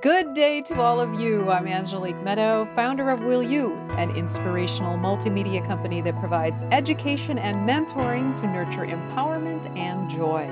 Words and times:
Good 0.00 0.32
day 0.32 0.62
to 0.62 0.80
all 0.80 1.00
of 1.00 1.20
you. 1.20 1.50
I'm 1.50 1.66
Angelique 1.66 2.22
Meadow, 2.22 2.66
founder 2.74 3.10
of 3.10 3.20
Will 3.20 3.42
You, 3.42 3.74
an 3.98 4.16
inspirational 4.16 4.96
multimedia 4.96 5.62
company 5.66 6.00
that 6.00 6.18
provides 6.18 6.62
education 6.70 7.36
and 7.36 7.68
mentoring 7.68 8.34
to 8.40 8.46
nurture 8.46 8.86
empowerment 8.86 9.76
and 9.76 10.08
joy. 10.08 10.48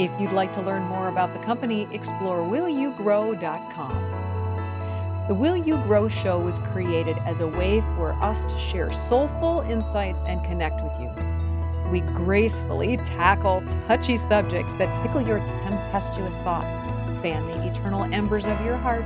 If 0.00 0.10
you'd 0.18 0.32
like 0.32 0.54
to 0.54 0.62
learn 0.62 0.84
more 0.84 1.08
about 1.08 1.34
the 1.34 1.38
company, 1.40 1.86
explore 1.92 2.38
willyougrow.com. 2.38 5.26
The 5.28 5.34
Will 5.34 5.56
You 5.56 5.76
Grow 5.82 6.08
show 6.08 6.38
was 6.38 6.58
created 6.72 7.18
as 7.26 7.40
a 7.40 7.48
way 7.48 7.82
for 7.96 8.12
us 8.22 8.46
to 8.46 8.58
share 8.58 8.90
soulful 8.90 9.66
insights 9.68 10.24
and 10.24 10.42
connect 10.44 10.82
with 10.82 10.98
you. 11.00 11.10
We 11.90 12.00
gracefully 12.00 12.96
tackle 12.98 13.62
touchy 13.86 14.16
subjects 14.16 14.74
that 14.76 14.94
tickle 15.02 15.20
your 15.20 15.40
tempestuous 15.40 16.38
thought 16.38 16.64
fan 17.26 17.44
the 17.48 17.68
eternal 17.68 18.04
embers 18.14 18.46
of 18.46 18.60
your 18.64 18.76
heart, 18.76 19.02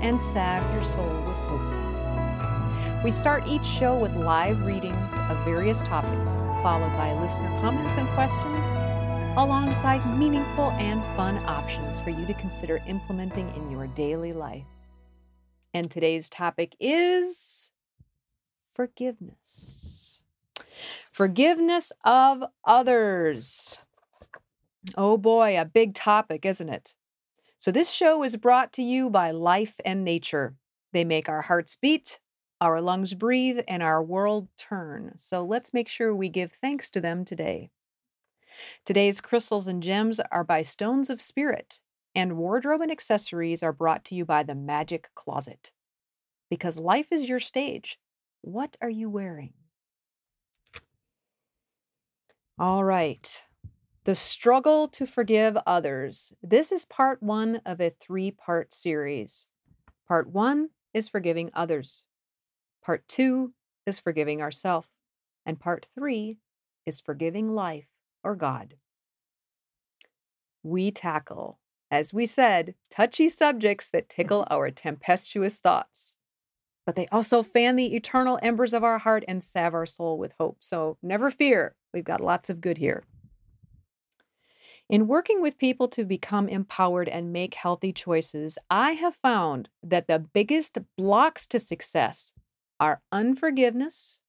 and 0.00 0.22
salve 0.22 0.72
your 0.72 0.82
soul 0.84 1.08
with 1.26 1.36
hope. 1.48 3.02
We 3.02 3.10
start 3.10 3.48
each 3.48 3.64
show 3.64 3.98
with 3.98 4.14
live 4.14 4.64
readings 4.64 5.18
of 5.28 5.44
various 5.44 5.82
topics, 5.82 6.42
followed 6.62 6.92
by 6.92 7.20
listener 7.20 7.48
comments 7.60 7.96
and 7.98 8.06
questions, 8.10 8.76
alongside 9.36 10.06
meaningful 10.16 10.70
and 10.72 11.02
fun 11.16 11.36
options 11.46 11.98
for 11.98 12.10
you 12.10 12.24
to 12.26 12.34
consider 12.34 12.80
implementing 12.86 13.52
in 13.56 13.72
your 13.72 13.88
daily 13.88 14.32
life. 14.32 14.66
And 15.74 15.90
today's 15.90 16.30
topic 16.30 16.76
is 16.78 17.72
forgiveness. 18.72 20.22
Forgiveness 21.10 21.92
of 22.04 22.44
others. 22.64 23.80
Oh 24.96 25.16
boy, 25.16 25.60
a 25.60 25.64
big 25.64 25.94
topic, 25.94 26.46
isn't 26.46 26.68
it? 26.68 26.94
So, 27.58 27.72
this 27.72 27.90
show 27.90 28.22
is 28.22 28.36
brought 28.36 28.72
to 28.74 28.82
you 28.82 29.10
by 29.10 29.30
Life 29.32 29.80
and 29.84 30.04
Nature. 30.04 30.56
They 30.92 31.04
make 31.04 31.28
our 31.28 31.42
hearts 31.42 31.76
beat, 31.76 32.20
our 32.60 32.80
lungs 32.80 33.14
breathe, 33.14 33.60
and 33.66 33.82
our 33.82 34.02
world 34.02 34.48
turn. 34.56 35.12
So, 35.16 35.44
let's 35.44 35.74
make 35.74 35.88
sure 35.88 36.14
we 36.14 36.28
give 36.28 36.52
thanks 36.52 36.88
to 36.90 37.00
them 37.00 37.24
today. 37.24 37.70
Today's 38.84 39.20
crystals 39.20 39.66
and 39.68 39.82
gems 39.82 40.20
are 40.32 40.44
by 40.44 40.62
Stones 40.62 41.10
of 41.10 41.20
Spirit, 41.20 41.80
and 42.14 42.36
wardrobe 42.36 42.80
and 42.80 42.90
accessories 42.90 43.62
are 43.62 43.72
brought 43.72 44.04
to 44.06 44.14
you 44.14 44.24
by 44.24 44.42
the 44.42 44.54
Magic 44.54 45.10
Closet. 45.14 45.72
Because 46.50 46.78
life 46.78 47.12
is 47.12 47.28
your 47.28 47.40
stage. 47.40 47.98
What 48.42 48.76
are 48.80 48.90
you 48.90 49.10
wearing? 49.10 49.54
All 52.58 52.84
right. 52.84 53.42
The 54.08 54.14
Struggle 54.14 54.88
to 54.88 55.06
Forgive 55.06 55.58
Others. 55.66 56.32
This 56.42 56.72
is 56.72 56.86
part 56.86 57.22
one 57.22 57.60
of 57.66 57.78
a 57.78 57.90
three 57.90 58.30
part 58.30 58.72
series. 58.72 59.46
Part 60.06 60.30
one 60.30 60.70
is 60.94 61.10
forgiving 61.10 61.50
others, 61.52 62.04
part 62.82 63.06
two 63.06 63.52
is 63.84 63.98
forgiving 63.98 64.40
ourselves, 64.40 64.88
and 65.44 65.60
part 65.60 65.88
three 65.94 66.38
is 66.86 67.02
forgiving 67.02 67.54
life 67.54 67.88
or 68.24 68.34
God. 68.34 68.76
We 70.62 70.90
tackle, 70.90 71.58
as 71.90 72.14
we 72.14 72.24
said, 72.24 72.76
touchy 72.90 73.28
subjects 73.28 73.90
that 73.90 74.08
tickle 74.08 74.46
our 74.50 74.70
tempestuous 74.70 75.58
thoughts. 75.58 76.16
But 76.86 76.96
they 76.96 77.08
also 77.08 77.42
fan 77.42 77.76
the 77.76 77.94
eternal 77.94 78.38
embers 78.40 78.72
of 78.72 78.82
our 78.82 78.96
heart 78.96 79.24
and 79.28 79.44
salve 79.44 79.74
our 79.74 79.84
soul 79.84 80.16
with 80.16 80.32
hope. 80.40 80.56
So 80.60 80.96
never 81.02 81.30
fear, 81.30 81.74
we've 81.92 82.04
got 82.04 82.22
lots 82.22 82.48
of 82.48 82.62
good 82.62 82.78
here. 82.78 83.04
In 84.88 85.06
working 85.06 85.42
with 85.42 85.58
people 85.58 85.86
to 85.88 86.04
become 86.04 86.48
empowered 86.48 87.08
and 87.08 87.30
make 87.30 87.54
healthy 87.54 87.92
choices, 87.92 88.58
I 88.70 88.92
have 88.92 89.14
found 89.16 89.68
that 89.82 90.06
the 90.06 90.18
biggest 90.18 90.78
blocks 90.96 91.46
to 91.48 91.60
success 91.60 92.32
are 92.80 93.02
unforgiveness 93.12 94.20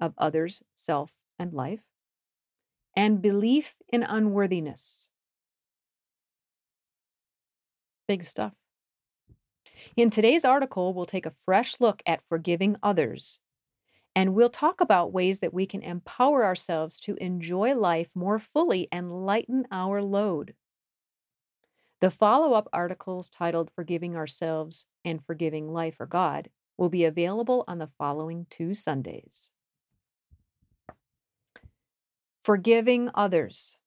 of 0.00 0.14
others' 0.16 0.62
self 0.76 1.10
and 1.36 1.52
life 1.52 1.82
and 2.94 3.20
belief 3.20 3.74
in 3.88 4.04
unworthiness. 4.04 5.08
Big 8.06 8.24
stuff. 8.24 8.52
In 9.96 10.10
today's 10.10 10.44
article, 10.44 10.94
we'll 10.94 11.06
take 11.06 11.26
a 11.26 11.34
fresh 11.44 11.80
look 11.80 12.02
at 12.06 12.22
forgiving 12.28 12.76
others 12.84 13.40
and 14.14 14.34
we'll 14.34 14.50
talk 14.50 14.80
about 14.80 15.12
ways 15.12 15.38
that 15.38 15.54
we 15.54 15.66
can 15.66 15.82
empower 15.82 16.44
ourselves 16.44 17.00
to 17.00 17.16
enjoy 17.16 17.74
life 17.74 18.10
more 18.14 18.38
fully 18.38 18.88
and 18.92 19.24
lighten 19.24 19.66
our 19.70 20.02
load. 20.02 20.54
The 22.00 22.10
follow 22.10 22.52
up 22.52 22.68
articles 22.72 23.30
titled 23.30 23.70
Forgiving 23.74 24.16
Ourselves 24.16 24.86
and 25.04 25.24
Forgiving 25.24 25.72
Life 25.72 25.96
or 26.00 26.06
God 26.06 26.50
will 26.76 26.88
be 26.88 27.04
available 27.04 27.64
on 27.68 27.78
the 27.78 27.90
following 27.96 28.46
two 28.50 28.74
Sundays. 28.74 29.52
Forgiving 32.44 33.08
others. 33.14 33.78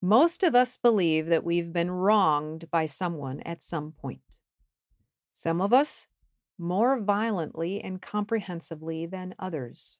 Most 0.00 0.44
of 0.44 0.54
us 0.54 0.76
believe 0.76 1.26
that 1.26 1.42
we've 1.42 1.72
been 1.72 1.90
wronged 1.90 2.70
by 2.70 2.86
someone 2.86 3.40
at 3.40 3.64
some 3.64 3.90
point. 3.90 4.20
Some 5.34 5.60
of 5.60 5.72
us 5.72 6.06
more 6.58 6.98
violently 6.98 7.80
and 7.80 8.02
comprehensively 8.02 9.06
than 9.06 9.34
others. 9.38 9.98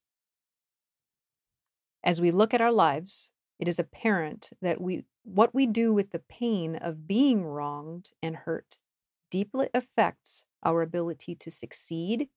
As 2.03 2.21
we 2.21 2.31
look 2.31 2.55
at 2.55 2.61
our 2.61 2.73
lives, 2.73 3.31
it 3.59 3.69
is 3.69 3.79
apparent 3.79 4.51
that 4.63 4.81
we 4.81 5.05
what 5.25 5.55
we 5.55 5.67
do 5.67 5.93
with 5.93 6.11
the 6.11 6.21
pain 6.21 6.77
of 6.77 7.07
being 7.07 7.45
wronged 7.45 8.13
and 8.23 8.35
hurt 8.35 8.81
deeply 9.31 9.69
affects 9.75 10.47
our 10.63 10.81
ability 10.81 11.35
to 11.35 11.51
succeed, 11.51 12.29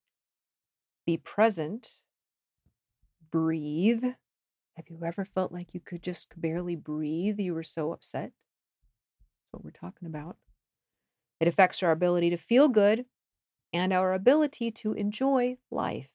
be 1.06 1.16
present, 1.16 2.04
breathe. 3.32 4.04
Have 4.76 4.90
you 4.90 5.00
ever 5.06 5.24
felt 5.24 5.52
like 5.52 5.74
you 5.74 5.80
could 5.80 6.04
just 6.04 6.34
barely 6.40 6.76
breathe? 6.76 7.40
You 7.40 7.54
were 7.54 7.64
so 7.64 7.94
upset. 7.94 8.32
That's 8.32 9.52
what 9.52 9.64
we're 9.64 9.72
talking 9.72 10.08
about. 10.08 10.38
It 11.40 11.48
affects 11.48 11.82
our 11.82 11.92
ability 11.92 12.30
to 12.32 12.38
feel 12.38 12.68
good 12.68 13.06
and 13.74 13.94
our 13.94 14.14
ability 14.14 14.72
to 14.72 14.94
enjoy 14.94 15.58
life. 15.70 16.10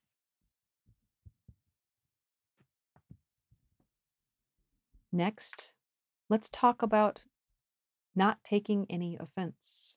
Next, 5.12 5.72
let's 6.28 6.48
talk 6.50 6.82
about 6.82 7.20
not 8.14 8.44
taking 8.44 8.86
any 8.90 9.16
offense. 9.18 9.96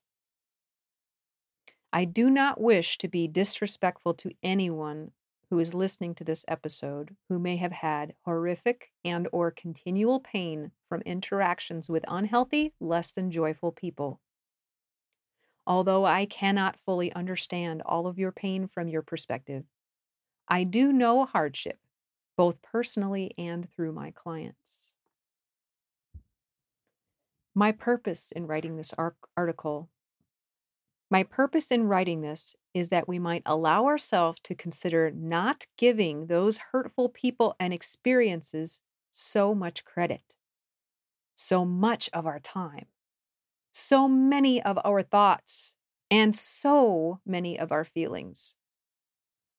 I 1.91 2.05
do 2.05 2.29
not 2.29 2.61
wish 2.61 2.97
to 2.99 3.07
be 3.07 3.27
disrespectful 3.27 4.13
to 4.15 4.31
anyone 4.43 5.11
who 5.49 5.59
is 5.59 5.73
listening 5.73 6.13
to 6.15 6.23
this 6.23 6.45
episode 6.47 7.15
who 7.27 7.39
may 7.39 7.57
have 7.57 7.71
had 7.71 8.13
horrific 8.23 8.91
and 9.03 9.27
or 9.31 9.49
continual 9.49 10.19
pain 10.19 10.71
from 10.87 11.01
interactions 11.01 11.89
with 11.89 12.05
unhealthy, 12.07 12.73
less 12.79 13.11
than 13.11 13.31
joyful 13.31 13.71
people. 13.71 14.21
Although 15.67 16.05
I 16.05 16.25
cannot 16.25 16.79
fully 16.85 17.13
understand 17.13 17.81
all 17.85 18.07
of 18.07 18.17
your 18.17 18.31
pain 18.31 18.67
from 18.67 18.87
your 18.87 19.01
perspective, 19.01 19.65
I 20.47 20.63
do 20.63 20.91
know 20.91 21.25
hardship, 21.25 21.77
both 22.37 22.61
personally 22.61 23.33
and 23.37 23.69
through 23.71 23.91
my 23.91 24.11
clients. 24.11 24.95
My 27.53 27.71
purpose 27.71 28.31
in 28.31 28.47
writing 28.47 28.77
this 28.77 28.93
article, 29.35 29.89
my 31.11 31.23
purpose 31.23 31.71
in 31.71 31.87
writing 31.87 32.21
this 32.21 32.55
is 32.73 32.89
that 32.89 33.07
we 33.07 33.17
might 33.17 33.41
allow 33.45 33.85
ourselves 33.85 34.39
to 34.43 34.55
consider 34.55 35.11
not 35.11 35.65
giving 35.75 36.27
those 36.27 36.59
hurtful 36.71 37.09
people 37.09 37.55
and 37.59 37.73
experiences 37.73 38.81
so 39.11 39.55
much 39.55 39.83
credit, 39.83 40.35
so 41.35 41.65
much 41.65 42.09
of 42.13 42.27
our 42.27 42.39
time, 42.39 42.85
so 43.73 44.07
many 44.07 44.61
of 44.61 44.79
our 44.83 45.01
thoughts 45.01 45.75
and 46.11 46.35
so 46.35 47.19
many 47.25 47.59
of 47.59 47.71
our 47.71 47.83
feelings. 47.83 48.55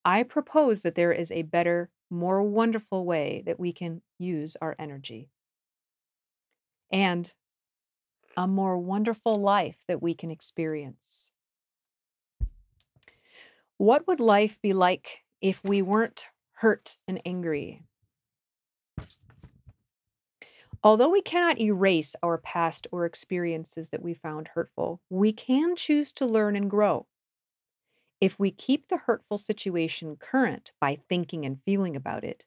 I 0.04 0.22
propose 0.22 0.82
that 0.82 0.94
there 0.94 1.12
is 1.12 1.30
a 1.30 1.42
better, 1.42 1.90
more 2.08 2.42
wonderful 2.42 3.04
way 3.04 3.42
that 3.46 3.60
we 3.60 3.72
can 3.72 4.02
use 4.18 4.56
our 4.60 4.74
energy. 4.78 5.30
And 6.90 7.32
a 8.36 8.46
more 8.46 8.78
wonderful 8.78 9.36
life 9.36 9.84
that 9.86 10.02
we 10.02 10.14
can 10.14 10.30
experience. 10.30 11.32
What 13.76 14.06
would 14.06 14.20
life 14.20 14.60
be 14.60 14.72
like 14.72 15.24
if 15.40 15.62
we 15.64 15.82
weren't 15.82 16.26
hurt 16.52 16.96
and 17.08 17.20
angry? 17.24 17.82
Although 20.82 21.10
we 21.10 21.20
cannot 21.20 21.60
erase 21.60 22.16
our 22.22 22.38
past 22.38 22.86
or 22.90 23.04
experiences 23.04 23.90
that 23.90 24.02
we 24.02 24.14
found 24.14 24.48
hurtful, 24.48 25.00
we 25.10 25.32
can 25.32 25.76
choose 25.76 26.12
to 26.14 26.26
learn 26.26 26.56
and 26.56 26.70
grow. 26.70 27.06
If 28.20 28.38
we 28.38 28.50
keep 28.50 28.88
the 28.88 28.98
hurtful 28.98 29.38
situation 29.38 30.16
current 30.16 30.72
by 30.80 31.00
thinking 31.08 31.44
and 31.44 31.62
feeling 31.64 31.96
about 31.96 32.24
it, 32.24 32.46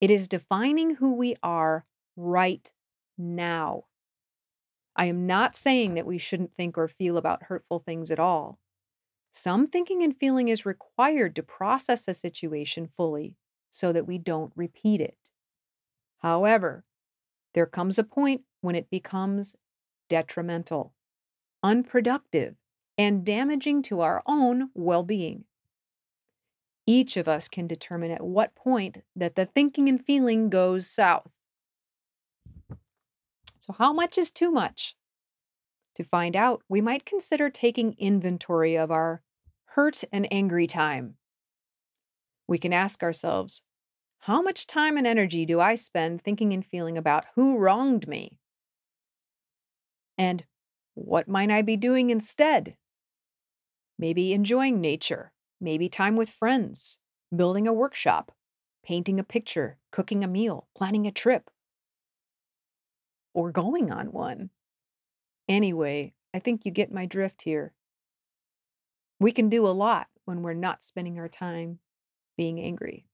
it 0.00 0.10
is 0.10 0.28
defining 0.28 0.96
who 0.96 1.14
we 1.14 1.36
are 1.42 1.84
right 2.16 2.70
now. 3.18 3.84
I 4.96 5.06
am 5.06 5.26
not 5.26 5.56
saying 5.56 5.94
that 5.94 6.06
we 6.06 6.18
shouldn't 6.18 6.54
think 6.56 6.78
or 6.78 6.86
feel 6.86 7.16
about 7.16 7.44
hurtful 7.44 7.80
things 7.80 8.10
at 8.10 8.20
all. 8.20 8.58
Some 9.32 9.66
thinking 9.66 10.04
and 10.04 10.16
feeling 10.16 10.48
is 10.48 10.64
required 10.64 11.34
to 11.34 11.42
process 11.42 12.06
a 12.06 12.14
situation 12.14 12.88
fully 12.96 13.34
so 13.70 13.92
that 13.92 14.06
we 14.06 14.18
don't 14.18 14.52
repeat 14.54 15.00
it. 15.00 15.30
However, 16.18 16.84
there 17.54 17.66
comes 17.66 17.98
a 17.98 18.04
point 18.04 18.42
when 18.60 18.74
it 18.74 18.90
becomes 18.90 19.56
detrimental, 20.08 20.92
unproductive, 21.62 22.56
and 22.98 23.24
damaging 23.24 23.82
to 23.82 24.00
our 24.00 24.22
own 24.26 24.70
well 24.74 25.02
being. 25.02 25.44
Each 26.86 27.16
of 27.16 27.28
us 27.28 27.48
can 27.48 27.66
determine 27.66 28.10
at 28.10 28.22
what 28.22 28.54
point 28.54 28.98
that 29.16 29.36
the 29.36 29.46
thinking 29.46 29.88
and 29.88 30.04
feeling 30.04 30.50
goes 30.50 30.86
south. 30.86 31.30
So, 33.58 33.72
how 33.72 33.92
much 33.92 34.18
is 34.18 34.30
too 34.30 34.50
much? 34.50 34.94
To 35.94 36.04
find 36.04 36.36
out, 36.36 36.62
we 36.68 36.80
might 36.80 37.06
consider 37.06 37.48
taking 37.48 37.94
inventory 37.98 38.76
of 38.76 38.90
our 38.90 39.22
hurt 39.66 40.04
and 40.12 40.30
angry 40.30 40.66
time. 40.66 41.16
We 42.46 42.58
can 42.58 42.72
ask 42.72 43.02
ourselves, 43.02 43.62
how 44.24 44.40
much 44.40 44.66
time 44.66 44.96
and 44.96 45.06
energy 45.06 45.44
do 45.44 45.60
I 45.60 45.74
spend 45.74 46.22
thinking 46.22 46.54
and 46.54 46.64
feeling 46.64 46.96
about 46.96 47.26
who 47.34 47.58
wronged 47.58 48.08
me? 48.08 48.38
And 50.16 50.42
what 50.94 51.28
might 51.28 51.50
I 51.50 51.60
be 51.60 51.76
doing 51.76 52.08
instead? 52.08 52.74
Maybe 53.98 54.32
enjoying 54.32 54.80
nature, 54.80 55.32
maybe 55.60 55.90
time 55.90 56.16
with 56.16 56.30
friends, 56.30 57.00
building 57.36 57.68
a 57.68 57.72
workshop, 57.74 58.32
painting 58.82 59.20
a 59.20 59.24
picture, 59.24 59.76
cooking 59.90 60.24
a 60.24 60.26
meal, 60.26 60.68
planning 60.74 61.06
a 61.06 61.12
trip, 61.12 61.50
or 63.34 63.52
going 63.52 63.92
on 63.92 64.06
one. 64.06 64.48
Anyway, 65.50 66.14
I 66.32 66.38
think 66.38 66.64
you 66.64 66.70
get 66.70 66.90
my 66.90 67.04
drift 67.04 67.42
here. 67.42 67.74
We 69.20 69.32
can 69.32 69.50
do 69.50 69.66
a 69.66 69.68
lot 69.68 70.06
when 70.24 70.40
we're 70.40 70.54
not 70.54 70.82
spending 70.82 71.18
our 71.18 71.28
time 71.28 71.80
being 72.38 72.58
angry. 72.58 73.04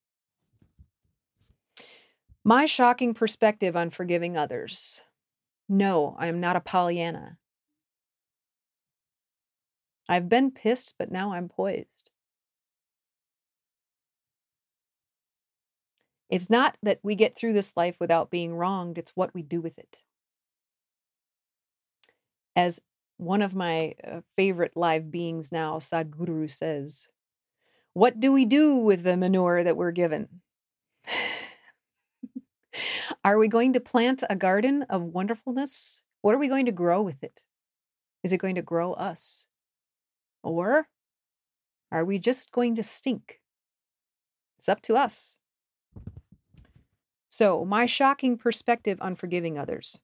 My 2.44 2.66
shocking 2.66 3.12
perspective 3.12 3.76
on 3.76 3.90
forgiving 3.90 4.36
others. 4.36 5.02
No, 5.68 6.16
I 6.18 6.26
am 6.26 6.40
not 6.40 6.56
a 6.56 6.60
Pollyanna. 6.60 7.36
I've 10.08 10.28
been 10.28 10.50
pissed, 10.50 10.94
but 10.98 11.12
now 11.12 11.32
I'm 11.32 11.48
poised. 11.48 12.10
It's 16.30 16.48
not 16.48 16.76
that 16.82 17.00
we 17.02 17.14
get 17.14 17.36
through 17.36 17.52
this 17.52 17.76
life 17.76 17.96
without 18.00 18.30
being 18.30 18.54
wronged, 18.54 18.98
it's 18.98 19.12
what 19.14 19.34
we 19.34 19.42
do 19.42 19.60
with 19.60 19.78
it. 19.78 19.98
As 22.56 22.80
one 23.16 23.42
of 23.42 23.54
my 23.54 23.94
uh, 24.02 24.20
favorite 24.34 24.72
live 24.76 25.10
beings 25.10 25.52
now, 25.52 25.78
Sadhguru, 25.78 26.50
says, 26.50 27.08
What 27.92 28.18
do 28.18 28.32
we 28.32 28.44
do 28.44 28.76
with 28.78 29.02
the 29.02 29.16
manure 29.16 29.62
that 29.62 29.76
we're 29.76 29.92
given? 29.92 30.40
are 33.24 33.38
we 33.38 33.48
going 33.48 33.72
to 33.74 33.80
plant 33.80 34.22
a 34.28 34.36
garden 34.36 34.84
of 34.84 35.02
wonderfulness? 35.02 36.02
What 36.22 36.34
are 36.34 36.38
we 36.38 36.48
going 36.48 36.66
to 36.66 36.72
grow 36.72 37.02
with 37.02 37.22
it? 37.22 37.40
Is 38.22 38.32
it 38.32 38.38
going 38.38 38.56
to 38.56 38.62
grow 38.62 38.92
us? 38.92 39.46
Or 40.42 40.86
are 41.92 42.04
we 42.04 42.18
just 42.18 42.52
going 42.52 42.76
to 42.76 42.82
stink? 42.82 43.40
It's 44.58 44.68
up 44.68 44.82
to 44.82 44.94
us. 44.96 45.36
So, 47.28 47.64
my 47.64 47.86
shocking 47.86 48.36
perspective 48.36 48.98
on 49.00 49.14
forgiving 49.14 49.56
others. 49.56 49.98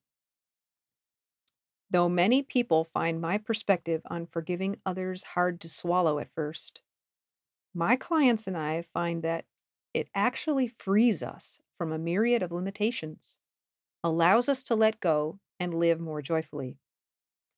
Though 1.91 2.09
many 2.09 2.43
people 2.43 2.85
find 2.85 3.21
my 3.21 3.39
perspective 3.39 4.03
on 4.09 4.27
forgiving 4.27 4.79
others 4.85 5.23
hard 5.23 5.61
to 5.61 5.69
swallow 5.69 6.19
at 6.19 6.33
first, 6.35 6.83
my 7.75 7.97
clients 7.97 8.47
and 8.47 8.57
I 8.57 8.85
find 8.95 9.23
that 9.23 9.45
it 9.97 10.11
actually 10.15 10.69
frees 10.69 11.23
us 11.23 11.59
from 11.79 11.91
a 11.91 11.99
myriad 11.99 12.43
of 12.43 12.53
limitations, 12.53 13.39
allows 14.05 14.47
us 14.47 14.63
to 14.65 14.75
let 14.75 15.01
go 15.01 15.41
and 15.59 15.73
live 15.73 15.99
more 15.99 16.21
joyfully. 16.21 16.77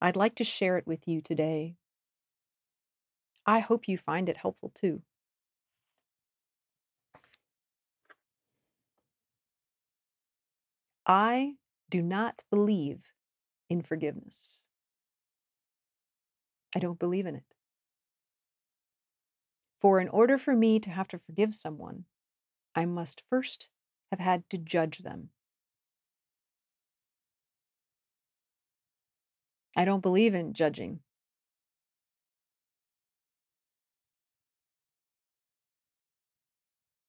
I'd 0.00 0.14
like 0.14 0.36
to 0.36 0.44
share 0.44 0.78
it 0.78 0.86
with 0.86 1.08
you 1.08 1.20
today. 1.20 1.74
I 3.44 3.58
hope 3.58 3.88
you 3.88 3.98
find 3.98 4.28
it 4.28 4.36
helpful 4.36 4.70
too. 4.72 5.02
I 11.08 11.54
do 11.90 12.02
not 12.02 12.44
believe 12.52 13.00
in 13.68 13.82
forgiveness. 13.82 14.68
I 16.76 16.78
don't 16.78 17.00
believe 17.00 17.26
in 17.26 17.34
it. 17.34 17.54
For 19.80 19.98
in 19.98 20.08
order 20.08 20.38
for 20.38 20.54
me 20.54 20.78
to 20.78 20.90
have 20.90 21.08
to 21.08 21.18
forgive 21.18 21.52
someone, 21.56 22.04
I 22.74 22.84
must 22.84 23.22
first 23.28 23.70
have 24.10 24.20
had 24.20 24.48
to 24.50 24.58
judge 24.58 24.98
them. 24.98 25.30
I 29.76 29.84
don't 29.84 30.00
believe 30.00 30.34
in 30.34 30.54
judging. 30.54 31.00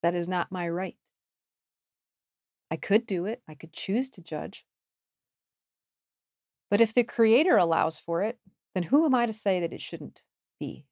That 0.01 0.15
is 0.15 0.27
not 0.27 0.51
my 0.51 0.69
right. 0.69 0.95
I 2.71 2.77
could 2.77 3.06
do 3.06 3.25
it, 3.25 3.41
I 3.47 3.56
could 3.56 3.73
choose 3.73 4.09
to 4.11 4.21
judge. 4.21 4.65
But 6.69 6.81
if 6.81 6.94
the 6.94 7.03
Creator 7.03 7.57
allows 7.57 8.00
for 8.00 8.21
it, 8.23 8.38
then 8.73 8.83
who 8.83 9.06
am 9.06 9.15
I 9.15 9.25
to 9.25 9.33
say 9.33 9.59
that 9.59 9.73
it 9.73 9.81
shouldn't 9.81 10.21
be? 10.59 10.85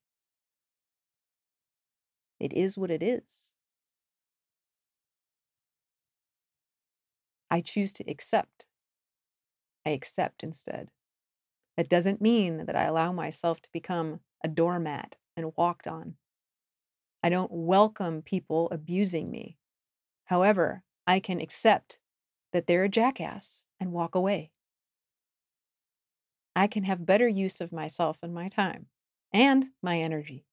It 2.40 2.54
is 2.54 2.78
what 2.78 2.92
it 2.92 3.04
is. 3.04 3.54
I 7.50 7.62
choose 7.62 7.94
to 7.94 8.10
accept. 8.10 8.66
I 9.86 9.92
accept 9.92 10.44
instead. 10.44 10.90
That 11.78 11.90
doesn't 11.90 12.22
mean 12.22 12.66
that 12.66 12.76
I 12.76 12.84
allow 12.84 13.12
myself 13.12 13.62
to 13.62 13.70
become 13.72 14.20
a 14.44 14.48
doormat 14.48 15.16
and 15.36 15.54
walked 15.56 15.88
on. 15.88 16.16
I 17.24 17.30
don't 17.30 17.52
welcome 17.52 18.22
people 18.22 18.68
abusing 18.72 19.32
me. 19.32 19.58
However, 20.26 20.84
I 21.06 21.20
can 21.20 21.40
accept 21.40 22.00
that 22.52 22.68
they're 22.68 22.84
a 22.84 22.90
jackass 22.90 23.66
and 23.80 23.92
walk 23.92 24.16
away. 24.16 24.52
I 26.56 26.68
can 26.68 26.84
have 26.84 27.06
better 27.06 27.28
use 27.28 27.62
of 27.62 27.72
myself 27.72 28.18
and 28.24 28.34
my 28.34 28.50
time 28.50 28.88
and 29.32 29.68
my 29.82 30.02
energy. 30.02 30.46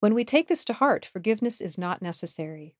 When 0.00 0.14
we 0.14 0.24
take 0.24 0.48
this 0.48 0.64
to 0.66 0.74
heart, 0.74 1.04
forgiveness 1.04 1.60
is 1.60 1.76
not 1.76 2.00
necessary. 2.02 2.76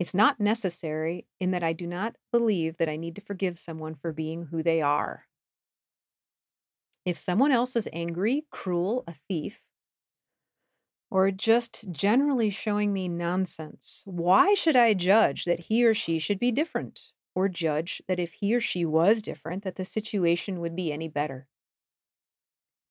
It's 0.00 0.14
not 0.14 0.40
necessary 0.40 1.26
in 1.38 1.52
that 1.52 1.62
I 1.62 1.72
do 1.72 1.86
not 1.86 2.16
believe 2.32 2.78
that 2.78 2.88
I 2.88 2.96
need 2.96 3.14
to 3.16 3.22
forgive 3.22 3.58
someone 3.58 3.94
for 3.94 4.12
being 4.12 4.46
who 4.46 4.62
they 4.62 4.80
are. 4.80 5.26
If 7.04 7.16
someone 7.16 7.52
else 7.52 7.76
is 7.76 7.88
angry, 7.92 8.46
cruel, 8.50 9.04
a 9.06 9.14
thief, 9.28 9.60
or 11.10 11.30
just 11.30 11.90
generally 11.90 12.50
showing 12.50 12.92
me 12.92 13.08
nonsense, 13.08 14.02
why 14.06 14.54
should 14.54 14.76
I 14.76 14.94
judge 14.94 15.44
that 15.44 15.60
he 15.60 15.84
or 15.84 15.94
she 15.94 16.18
should 16.18 16.38
be 16.38 16.50
different? 16.50 17.12
Or 17.34 17.48
judge 17.48 18.02
that 18.08 18.18
if 18.18 18.32
he 18.32 18.54
or 18.54 18.60
she 18.60 18.84
was 18.84 19.22
different, 19.22 19.62
that 19.64 19.76
the 19.76 19.84
situation 19.84 20.60
would 20.60 20.74
be 20.74 20.92
any 20.92 21.08
better? 21.08 21.46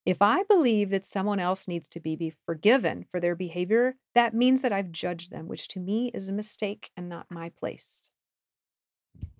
If 0.06 0.22
I 0.22 0.44
believe 0.44 0.89
that 0.89 1.06
someone 1.06 1.39
else 1.39 1.68
needs 1.68 1.88
to 1.89 2.00
be, 2.00 2.34
forgiven 2.46 3.06
for 3.12 3.20
their 3.20 3.36
behavior, 3.36 3.96
that 4.15 4.34
means 4.34 4.62
that 4.62 4.74
I've 4.74 4.91
judged 4.91 5.32
them, 5.32 5.48
which 5.48 5.68
to 5.70 5.79
me 5.79 6.12
is 6.13 6.29
a 6.29 6.34
mistake 6.34 6.89
and 6.98 7.10
not 7.10 7.27
my 7.29 7.50
place. 7.50 8.10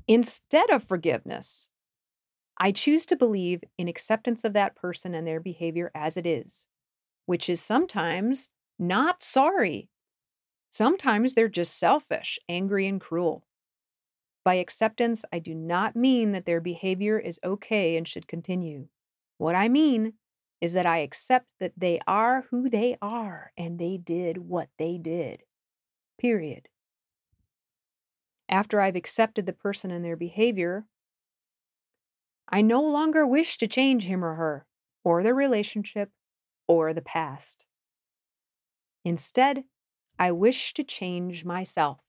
Instead 0.08 0.70
of 0.70 0.84
forgiveness, 0.84 1.70
I 2.60 2.72
choose 2.72 3.06
to 3.08 3.16
believe 3.16 3.64
in 3.78 3.88
acceptance 3.88 4.44
of 4.44 4.54
that 4.54 4.76
person 4.76 5.16
and 5.16 5.26
their 5.26 5.40
behavior 5.40 5.92
as 5.96 6.18
it 6.18 6.26
is, 6.26 6.68
which 7.26 7.50
is 7.50 7.62
sometimes 7.62 8.50
not 8.78 9.24
sorry. 9.24 9.90
Sometimes 10.70 11.34
they're 11.34 11.48
just 11.48 11.78
selfish, 11.78 12.38
angry, 12.50 12.86
and 12.86 13.00
cruel. 13.00 13.46
By 14.44 14.56
acceptance, 14.56 15.24
I 15.32 15.40
do 15.40 15.54
not 15.56 15.96
mean 15.96 16.32
that 16.34 16.46
their 16.46 16.62
behavior 16.62 17.18
is 17.18 17.40
okay 17.44 17.98
and 17.98 18.08
should 18.08 18.28
continue. 18.28 18.88
What 19.38 19.56
I 19.56 19.70
mean 19.70 20.14
is 20.62 20.74
that 20.74 20.86
I 20.86 21.00
accept 21.00 21.48
that 21.60 21.74
they 21.78 22.00
are 22.08 22.46
who 22.52 22.70
they 22.70 22.98
are 23.02 23.52
and 23.58 23.80
they 23.80 23.98
did 23.98 24.38
what 24.38 24.70
they 24.78 24.98
did. 24.98 25.44
Period. 26.20 26.70
After 28.50 28.82
I've 28.82 28.98
accepted 28.98 29.46
the 29.46 29.54
person 29.54 29.92
and 29.92 30.04
their 30.04 30.18
behavior, 30.18 30.86
I 32.50 32.62
no 32.62 32.82
longer 32.82 33.26
wish 33.26 33.58
to 33.60 33.68
change 33.68 34.04
him 34.04 34.26
or 34.26 34.36
her, 34.36 34.66
or 35.06 35.24
the 35.24 35.34
relationship, 35.34 36.12
or 36.68 36.94
the 36.94 37.02
past. 37.02 37.66
Instead, 39.04 39.66
I 40.18 40.32
wish 40.32 40.74
to 40.76 40.86
change 40.86 41.44
myself. 41.44 42.00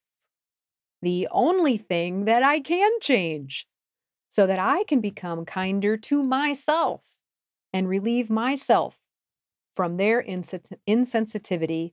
the 1.02 1.28
only 1.30 1.76
thing 1.76 2.25
that 2.25 2.42
I 2.42 2.61
can 2.61 2.90
change, 3.00 3.66
so 4.30 4.47
that 4.47 4.59
I 4.59 4.85
can 4.85 5.00
become 5.00 5.45
kinder 5.47 5.97
to 5.99 6.23
myself 6.23 7.19
and 7.72 7.88
relieve 7.88 8.30
myself 8.30 8.96
from 9.74 9.96
their 9.96 10.22
insensitivity 10.22 11.92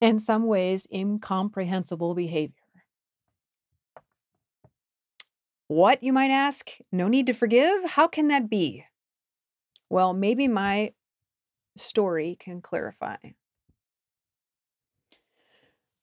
and 0.00 0.22
some 0.22 0.46
ways 0.46 0.86
incomprehensible 0.92 2.14
behavior. 2.14 2.54
What, 5.66 6.02
you 6.02 6.12
might 6.12 6.30
ask? 6.30 6.70
No 6.90 7.08
need 7.08 7.26
to 7.26 7.34
forgive? 7.34 7.90
How 7.90 8.08
can 8.08 8.28
that 8.28 8.48
be? 8.48 8.84
Well, 9.90 10.14
maybe 10.14 10.48
my 10.48 10.92
story 11.76 12.36
can 12.40 12.62
clarify. 12.62 13.16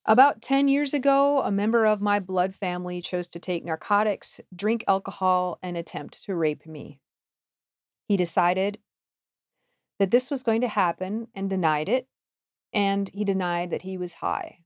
About 0.05 0.43
10 0.43 0.67
years 0.67 0.93
ago, 0.93 1.41
a 1.41 1.51
member 1.51 1.85
of 1.85 1.99
my 1.99 2.19
blood 2.19 2.53
family 2.53 3.01
chose 3.01 3.27
to 3.29 3.39
take 3.39 3.65
narcotics, 3.65 4.39
drink 4.55 4.83
alcohol, 4.87 5.57
and 5.63 5.75
attempt 5.75 6.23
to 6.25 6.35
rape 6.35 6.67
me. 6.67 6.99
He 8.07 8.17
decided 8.17 8.79
that 9.99 10.11
this 10.11 10.29
was 10.29 10.43
going 10.43 10.61
to 10.61 10.67
happen 10.67 11.27
and 11.33 11.49
denied 11.49 11.89
it, 11.89 12.07
and 12.73 13.09
he 13.13 13.23
denied 13.23 13.71
that 13.71 13.81
he 13.83 13.97
was 13.97 14.15
high. 14.15 14.59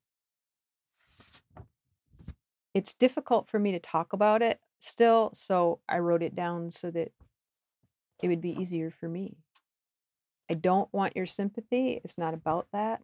It's 2.73 2.93
difficult 2.93 3.47
for 3.47 3.59
me 3.59 3.71
to 3.71 3.79
talk 3.79 4.13
about 4.13 4.41
it 4.41 4.59
still, 4.79 5.31
so 5.33 5.79
I 5.87 5.99
wrote 5.99 6.23
it 6.23 6.35
down 6.35 6.71
so 6.71 6.91
that 6.91 7.11
it 8.21 8.27
would 8.27 8.41
be 8.41 8.59
easier 8.59 8.91
for 8.91 9.07
me. 9.07 9.37
I 10.49 10.55
don't 10.55 10.91
want 10.93 11.15
your 11.15 11.25
sympathy. 11.25 12.01
It's 12.03 12.17
not 12.17 12.33
about 12.33 12.67
that. 12.73 13.01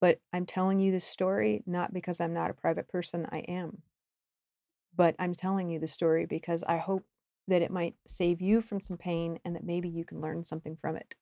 But 0.00 0.18
I'm 0.32 0.46
telling 0.46 0.80
you 0.80 0.92
this 0.92 1.04
story 1.04 1.62
not 1.66 1.92
because 1.92 2.20
I'm 2.20 2.32
not 2.32 2.50
a 2.50 2.54
private 2.54 2.88
person, 2.88 3.26
I 3.30 3.40
am. 3.40 3.82
But 4.96 5.14
I'm 5.18 5.34
telling 5.34 5.70
you 5.70 5.78
the 5.78 5.86
story 5.86 6.26
because 6.26 6.64
I 6.64 6.78
hope 6.78 7.04
that 7.50 7.62
it 7.62 7.70
might 7.70 7.94
save 8.06 8.40
you 8.40 8.60
from 8.60 8.80
some 8.80 8.96
pain 8.96 9.38
and 9.44 9.54
that 9.54 9.64
maybe 9.64 9.88
you 9.88 10.04
can 10.04 10.20
learn 10.20 10.44
something 10.44 10.76
from 10.80 10.96
it. 10.96 11.14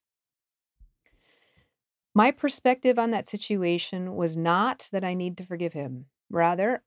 My 2.15 2.31
perspective 2.31 2.99
on 2.99 3.11
that 3.11 3.29
situation 3.29 4.17
was 4.17 4.37
not 4.37 4.89
that 4.93 5.05
I 5.05 5.15
need 5.15 5.37
to 5.39 5.47
forgive 5.47 5.73
him. 5.73 6.07
Rather, 6.31 6.83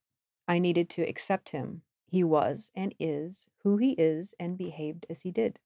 I 0.48 0.60
needed 0.60 0.90
to 0.92 1.08
accept 1.08 1.50
him. 1.50 1.84
He 2.08 2.24
was 2.24 2.72
and 2.76 2.94
is 3.00 3.48
who 3.64 3.78
he 3.78 3.92
is 3.92 4.34
and 4.40 4.58
behaved 4.58 5.06
as 5.10 5.22
he 5.22 5.32
did. 5.32 5.60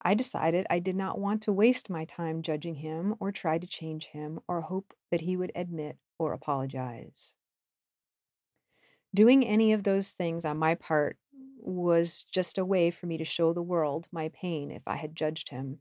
I 0.00 0.14
decided 0.14 0.66
I 0.68 0.78
did 0.78 0.96
not 0.96 1.18
want 1.18 1.42
to 1.42 1.52
waste 1.52 1.90
my 1.90 2.04
time 2.04 2.42
judging 2.42 2.76
him 2.76 3.14
or 3.20 3.32
try 3.32 3.58
to 3.58 3.66
change 3.66 4.06
him 4.06 4.40
or 4.48 4.60
hope 4.60 4.94
that 5.10 5.22
he 5.22 5.36
would 5.36 5.52
admit 5.54 5.98
or 6.18 6.32
apologize. 6.32 7.34
Doing 9.14 9.46
any 9.46 9.72
of 9.72 9.82
those 9.84 10.10
things 10.10 10.44
on 10.44 10.58
my 10.58 10.74
part 10.74 11.18
was 11.58 12.24
just 12.30 12.58
a 12.58 12.64
way 12.64 12.90
for 12.90 13.06
me 13.06 13.16
to 13.18 13.24
show 13.24 13.52
the 13.52 13.62
world 13.62 14.06
my 14.12 14.28
pain 14.28 14.70
if 14.70 14.82
I 14.86 14.96
had 14.96 15.16
judged 15.16 15.48
him. 15.48 15.78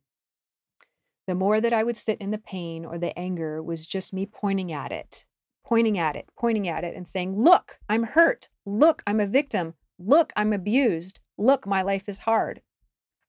The 1.27 1.36
more 1.36 1.62
that 1.62 1.74
I 1.74 1.83
would 1.83 1.98
sit 1.98 2.19
in 2.19 2.31
the 2.31 2.38
pain 2.38 2.86
or 2.86 2.98
the 2.98 3.17
anger 3.17 3.62
was 3.62 3.86
just 3.86 4.13
me 4.13 4.25
pointing 4.25 4.72
at 4.72 4.91
it, 4.91 5.25
pointing 5.65 5.98
at 5.98 6.15
it, 6.15 6.27
pointing 6.38 6.67
at 6.67 6.83
it, 6.83 6.95
and 6.95 7.07
saying, 7.07 7.41
Look, 7.41 7.79
I'm 7.88 8.03
hurt. 8.03 8.50
Look, 8.65 9.03
I'm 9.07 9.19
a 9.19 9.27
victim. 9.27 9.75
Look, 9.98 10.33
I'm 10.36 10.51
abused. 10.51 11.22
Look, 11.38 11.65
my 11.65 11.81
life 11.81 12.10
is 12.10 12.19
hard. 12.19 12.62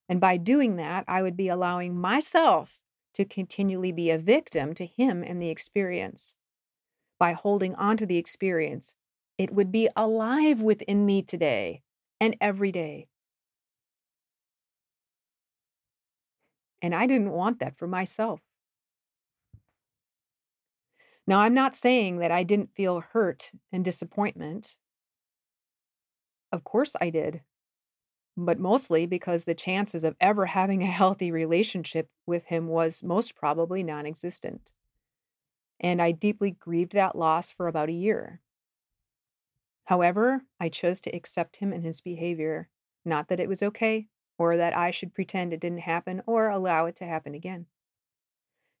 And 0.09 0.19
by 0.19 0.37
doing 0.37 0.75
that, 0.75 1.05
I 1.07 1.21
would 1.21 1.37
be 1.37 1.47
allowing 1.47 1.99
myself 1.99 2.79
to 3.13 3.25
continually 3.25 3.91
be 3.91 4.09
a 4.09 4.17
victim 4.17 4.73
to 4.75 4.85
him 4.85 5.23
and 5.23 5.41
the 5.41 5.49
experience. 5.49 6.35
By 7.17 7.31
holding 7.31 7.75
on 7.75 7.95
to 7.97 8.05
the 8.05 8.17
experience, 8.17 8.95
it 9.37 9.51
would 9.51 9.71
be 9.71 9.89
alive 9.95 10.61
within 10.61 11.05
me 11.05 11.21
today 11.21 11.81
and 12.19 12.35
every 12.41 12.71
day. 12.71 13.07
And 16.81 16.93
I 16.93 17.07
didn't 17.07 17.31
want 17.31 17.59
that 17.59 17.77
for 17.77 17.87
myself. 17.87 18.41
Now, 21.27 21.39
I'm 21.39 21.55
not 21.55 21.75
saying 21.75 22.19
that 22.19 22.31
I 22.31 22.43
didn't 22.43 22.75
feel 22.75 22.99
hurt 22.99 23.51
and 23.71 23.83
disappointment. 23.83 24.77
Of 26.51 26.63
course 26.63 26.95
I 27.01 27.09
did 27.09 27.41
but 28.37 28.59
mostly 28.59 29.05
because 29.05 29.45
the 29.45 29.55
chances 29.55 30.03
of 30.03 30.15
ever 30.19 30.45
having 30.45 30.83
a 30.83 30.87
healthy 30.87 31.31
relationship 31.31 32.09
with 32.25 32.45
him 32.45 32.67
was 32.67 33.03
most 33.03 33.35
probably 33.35 33.83
non 33.83 34.05
existent. 34.05 34.71
And 35.79 36.01
I 36.01 36.11
deeply 36.11 36.51
grieved 36.51 36.93
that 36.93 37.17
loss 37.17 37.51
for 37.51 37.67
about 37.67 37.89
a 37.89 37.93
year. 37.93 38.41
However, 39.85 40.43
I 40.59 40.69
chose 40.69 40.99
to 41.01 41.15
accept 41.15 41.57
him 41.57 41.71
and 41.71 41.83
his 41.83 42.01
behavior, 42.01 42.69
not 43.03 43.27
that 43.27 43.39
it 43.39 43.49
was 43.49 43.63
okay, 43.63 44.07
or 44.37 44.57
that 44.57 44.75
I 44.75 44.91
should 44.91 45.13
pretend 45.13 45.53
it 45.53 45.59
didn't 45.59 45.79
happen 45.79 46.21
or 46.25 46.49
allow 46.49 46.85
it 46.87 46.95
to 46.97 47.05
happen 47.05 47.33
again. 47.33 47.67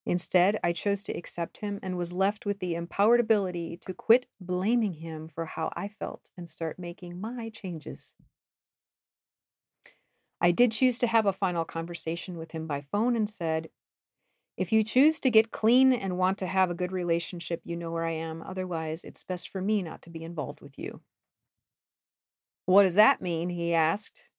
Instead, 0.05 0.59
I 0.63 0.71
chose 0.71 1.03
to 1.05 1.13
accept 1.13 1.57
him 1.57 1.79
and 1.81 1.97
was 1.97 2.13
left 2.13 2.45
with 2.45 2.59
the 2.59 2.75
empowered 2.75 3.19
ability 3.19 3.77
to 3.77 3.93
quit 3.93 4.27
blaming 4.39 4.93
him 4.93 5.27
for 5.27 5.45
how 5.45 5.71
I 5.75 5.87
felt 5.87 6.29
and 6.37 6.49
start 6.49 6.77
making 6.77 7.19
my 7.19 7.49
changes. 7.49 8.15
I 10.39 10.51
did 10.51 10.71
choose 10.71 10.99
to 10.99 11.07
have 11.07 11.25
a 11.25 11.33
final 11.33 11.65
conversation 11.65 12.37
with 12.37 12.51
him 12.51 12.67
by 12.67 12.81
phone 12.81 13.15
and 13.15 13.27
said, 13.27 13.69
If 14.57 14.71
you 14.71 14.83
choose 14.83 15.19
to 15.19 15.29
get 15.29 15.51
clean 15.51 15.91
and 15.91 16.17
want 16.17 16.37
to 16.37 16.47
have 16.47 16.69
a 16.69 16.75
good 16.75 16.93
relationship, 16.93 17.61
you 17.65 17.75
know 17.75 17.91
where 17.91 18.05
I 18.05 18.13
am. 18.13 18.41
Otherwise, 18.41 19.03
it's 19.03 19.23
best 19.23 19.49
for 19.49 19.61
me 19.61 19.81
not 19.81 20.01
to 20.03 20.09
be 20.09 20.23
involved 20.23 20.61
with 20.61 20.79
you. 20.79 21.01
What 22.65 22.83
does 22.83 22.95
that 22.95 23.21
mean? 23.21 23.49
He 23.49 23.73
asked. 23.73 24.31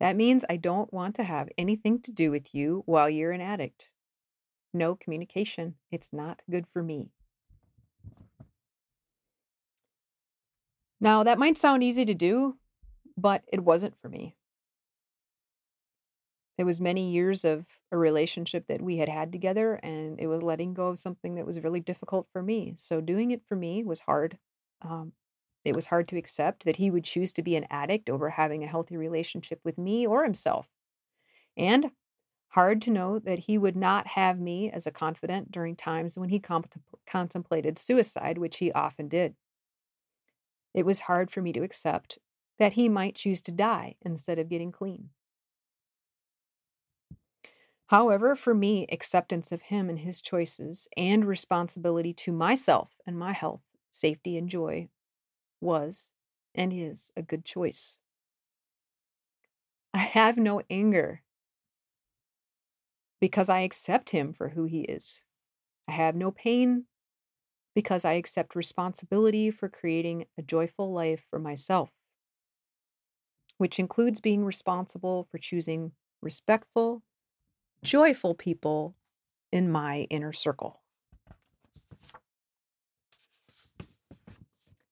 That 0.00 0.16
means 0.16 0.44
I 0.48 0.56
don't 0.56 0.92
want 0.92 1.14
to 1.16 1.24
have 1.24 1.48
anything 1.58 2.00
to 2.02 2.12
do 2.12 2.30
with 2.30 2.54
you 2.54 2.84
while 2.86 3.10
you're 3.10 3.32
an 3.32 3.40
addict. 3.40 3.90
No 4.72 4.94
communication. 4.94 5.74
It's 5.90 6.12
not 6.12 6.42
good 6.50 6.66
for 6.72 6.82
me. 6.82 7.10
Now, 11.00 11.22
that 11.22 11.38
might 11.38 11.58
sound 11.58 11.82
easy 11.84 12.04
to 12.06 12.14
do, 12.14 12.56
but 13.16 13.42
it 13.52 13.60
wasn't 13.60 13.94
for 14.00 14.08
me. 14.08 14.37
It 16.58 16.64
was 16.64 16.80
many 16.80 17.12
years 17.12 17.44
of 17.44 17.66
a 17.92 17.96
relationship 17.96 18.66
that 18.66 18.82
we 18.82 18.96
had 18.98 19.08
had 19.08 19.32
together, 19.32 19.74
and 19.74 20.20
it 20.20 20.26
was 20.26 20.42
letting 20.42 20.74
go 20.74 20.88
of 20.88 20.98
something 20.98 21.36
that 21.36 21.46
was 21.46 21.62
really 21.62 21.80
difficult 21.80 22.28
for 22.32 22.42
me. 22.42 22.74
So 22.76 23.00
doing 23.00 23.30
it 23.30 23.44
for 23.46 23.56
me 23.56 23.84
was 23.84 24.00
hard. 24.00 24.38
Um, 24.82 25.12
it 25.64 25.74
was 25.74 25.86
hard 25.86 26.08
to 26.08 26.18
accept 26.18 26.64
that 26.64 26.76
he 26.76 26.90
would 26.90 27.04
choose 27.04 27.32
to 27.34 27.42
be 27.42 27.56
an 27.56 27.66
addict 27.70 28.10
over 28.10 28.30
having 28.30 28.64
a 28.64 28.68
healthy 28.68 28.96
relationship 28.96 29.60
with 29.64 29.78
me 29.78 30.06
or 30.06 30.24
himself. 30.24 30.68
And 31.56 31.92
hard 32.48 32.82
to 32.82 32.90
know 32.90 33.18
that 33.20 33.40
he 33.40 33.58
would 33.58 33.76
not 33.76 34.06
have 34.08 34.40
me 34.40 34.70
as 34.70 34.86
a 34.86 34.90
confidant 34.90 35.52
during 35.52 35.76
times 35.76 36.18
when 36.18 36.30
he 36.30 36.42
contemplated 37.06 37.78
suicide, 37.78 38.38
which 38.38 38.58
he 38.58 38.72
often 38.72 39.08
did. 39.08 39.36
It 40.74 40.86
was 40.86 41.00
hard 41.00 41.30
for 41.30 41.42
me 41.42 41.52
to 41.52 41.62
accept 41.62 42.18
that 42.58 42.72
he 42.74 42.88
might 42.88 43.14
choose 43.14 43.42
to 43.42 43.52
die 43.52 43.96
instead 44.02 44.38
of 44.38 44.48
getting 44.48 44.72
clean. 44.72 45.10
However, 47.88 48.36
for 48.36 48.54
me, 48.54 48.86
acceptance 48.90 49.50
of 49.50 49.62
him 49.62 49.88
and 49.88 49.98
his 49.98 50.22
choices 50.22 50.88
and 50.96 51.24
responsibility 51.24 52.12
to 52.14 52.32
myself 52.32 52.94
and 53.06 53.18
my 53.18 53.32
health, 53.32 53.62
safety, 53.90 54.36
and 54.36 54.48
joy 54.48 54.88
was 55.60 56.10
and 56.54 56.72
is 56.72 57.10
a 57.16 57.22
good 57.22 57.44
choice. 57.44 57.98
I 59.94 59.98
have 59.98 60.36
no 60.36 60.62
anger 60.70 61.22
because 63.20 63.48
I 63.48 63.60
accept 63.60 64.10
him 64.10 64.32
for 64.32 64.50
who 64.50 64.64
he 64.64 64.82
is. 64.82 65.24
I 65.88 65.92
have 65.92 66.14
no 66.14 66.30
pain 66.30 66.84
because 67.74 68.04
I 68.04 68.14
accept 68.14 68.54
responsibility 68.54 69.50
for 69.50 69.68
creating 69.68 70.26
a 70.36 70.42
joyful 70.42 70.92
life 70.92 71.24
for 71.30 71.38
myself 71.38 71.90
which 73.58 73.78
includes 73.78 74.20
being 74.20 74.44
responsible 74.44 75.26
for 75.30 75.38
choosing 75.38 75.92
respectful, 76.22 77.02
joyful 77.82 78.34
people 78.34 78.94
in 79.52 79.70
my 79.70 80.06
inner 80.10 80.32
circle. 80.32 80.80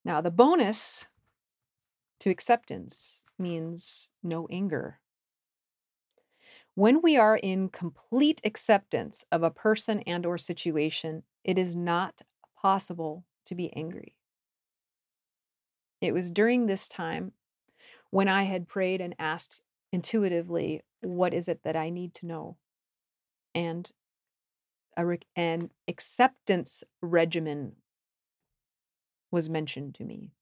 Now, 0.04 0.20
the 0.20 0.30
bonus 0.30 1.06
to 2.20 2.30
acceptance 2.30 3.24
means 3.38 4.10
no 4.22 4.46
anger. 4.50 5.00
When 6.74 7.00
we 7.02 7.16
are 7.16 7.36
in 7.36 7.70
complete 7.70 8.40
acceptance 8.44 9.24
of 9.32 9.42
a 9.42 9.50
person 9.50 10.00
and 10.00 10.24
or 10.24 10.38
situation, 10.38 11.22
it 11.42 11.58
is 11.58 11.74
not 11.74 12.20
possible 12.60 13.24
to 13.46 13.54
be 13.54 13.74
angry. 13.74 14.14
It 16.00 16.12
was 16.12 16.30
during 16.30 16.66
this 16.66 16.88
time 16.88 17.32
when 18.10 18.28
I 18.28 18.44
had 18.44 18.68
prayed 18.68 19.00
and 19.00 19.14
asked 19.18 19.62
intuitively, 19.92 20.82
what 21.00 21.34
is 21.34 21.48
it 21.48 21.62
that 21.64 21.76
I 21.76 21.90
need 21.90 22.14
to 22.14 22.26
know? 22.26 22.56
And 23.56 23.90
a 24.98 25.18
an 25.34 25.70
acceptance 25.88 26.84
regimen 27.00 27.72
was 29.30 29.48
mentioned 29.48 29.94
to 29.94 30.04
me. 30.04 30.32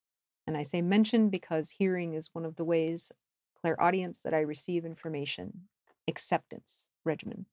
And 0.49 0.57
I 0.57 0.65
say 0.65 0.83
mentioned 0.83 1.31
because 1.31 1.71
hearing 1.71 2.15
is 2.15 2.31
one 2.33 2.45
of 2.45 2.57
the 2.57 2.65
ways, 2.65 3.13
clairaudience, 3.61 4.23
that 4.23 4.35
I 4.35 4.41
receive 4.41 4.85
information, 4.85 5.69
acceptance 6.09 6.89
regimen. 7.05 7.47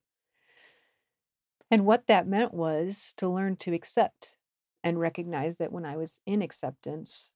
And 1.69 1.85
what 1.85 2.07
that 2.07 2.27
meant 2.27 2.53
was 2.55 3.13
to 3.17 3.29
learn 3.29 3.55
to 3.57 3.73
accept 3.73 4.35
and 4.83 4.99
recognize 4.99 5.57
that 5.57 5.71
when 5.71 5.85
I 5.85 5.95
was 5.95 6.21
in 6.25 6.41
acceptance, 6.41 7.33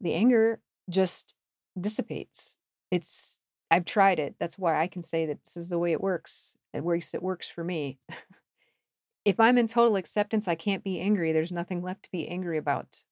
the 0.00 0.12
anger 0.12 0.60
just 0.88 1.34
dissipates. 1.80 2.56
It's 2.90 3.40
I've 3.70 3.84
tried 3.84 4.18
it. 4.18 4.34
That's 4.38 4.58
why 4.58 4.80
I 4.80 4.88
can 4.88 5.02
say 5.02 5.26
that 5.26 5.44
this 5.44 5.56
is 5.56 5.68
the 5.68 5.78
way 5.78 5.92
it 5.92 6.00
works. 6.00 6.56
It 6.74 6.82
works 6.82 7.14
it 7.14 7.22
works 7.22 7.48
for 7.48 7.62
me. 7.62 7.98
if 9.24 9.38
I'm 9.38 9.58
in 9.58 9.68
total 9.68 9.96
acceptance, 9.96 10.48
I 10.48 10.56
can't 10.56 10.82
be 10.82 10.98
angry. 10.98 11.32
There's 11.32 11.52
nothing 11.52 11.82
left 11.82 12.04
to 12.04 12.10
be 12.10 12.26
angry 12.28 12.58
about. 12.58 13.02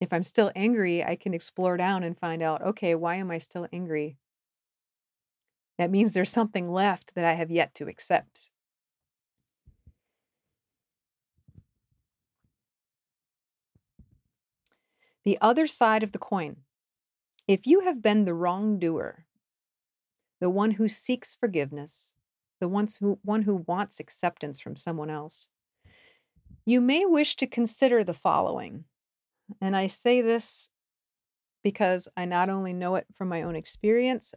If 0.00 0.12
I'm 0.12 0.22
still 0.22 0.50
angry, 0.56 1.04
I 1.04 1.16
can 1.16 1.34
explore 1.34 1.76
down 1.76 2.02
and 2.02 2.18
find 2.18 2.42
out, 2.42 2.62
okay, 2.62 2.94
why 2.94 3.16
am 3.16 3.30
I 3.30 3.38
still 3.38 3.68
angry? 3.72 4.16
That 5.78 5.90
means 5.90 6.12
there's 6.12 6.30
something 6.30 6.70
left 6.70 7.14
that 7.14 7.24
I 7.24 7.34
have 7.34 7.50
yet 7.50 7.74
to 7.74 7.88
accept. 7.88 8.50
The 15.24 15.38
other 15.40 15.66
side 15.66 16.02
of 16.02 16.12
the 16.12 16.18
coin. 16.18 16.56
If 17.46 17.66
you 17.66 17.80
have 17.80 18.02
been 18.02 18.24
the 18.24 18.34
wrongdoer, 18.34 19.24
the 20.42 20.50
one 20.50 20.72
who 20.72 20.88
seeks 20.88 21.36
forgiveness, 21.36 22.14
the 22.58 22.66
ones 22.66 22.96
who, 22.96 23.16
one 23.22 23.42
who 23.42 23.62
wants 23.68 24.00
acceptance 24.00 24.58
from 24.58 24.74
someone 24.74 25.08
else, 25.08 25.46
you 26.66 26.80
may 26.80 27.06
wish 27.06 27.36
to 27.36 27.46
consider 27.46 28.02
the 28.02 28.12
following. 28.12 28.82
And 29.60 29.76
I 29.76 29.86
say 29.86 30.20
this 30.20 30.68
because 31.62 32.08
I 32.16 32.24
not 32.24 32.50
only 32.50 32.72
know 32.72 32.96
it 32.96 33.06
from 33.14 33.28
my 33.28 33.42
own 33.42 33.54
experience, 33.54 34.34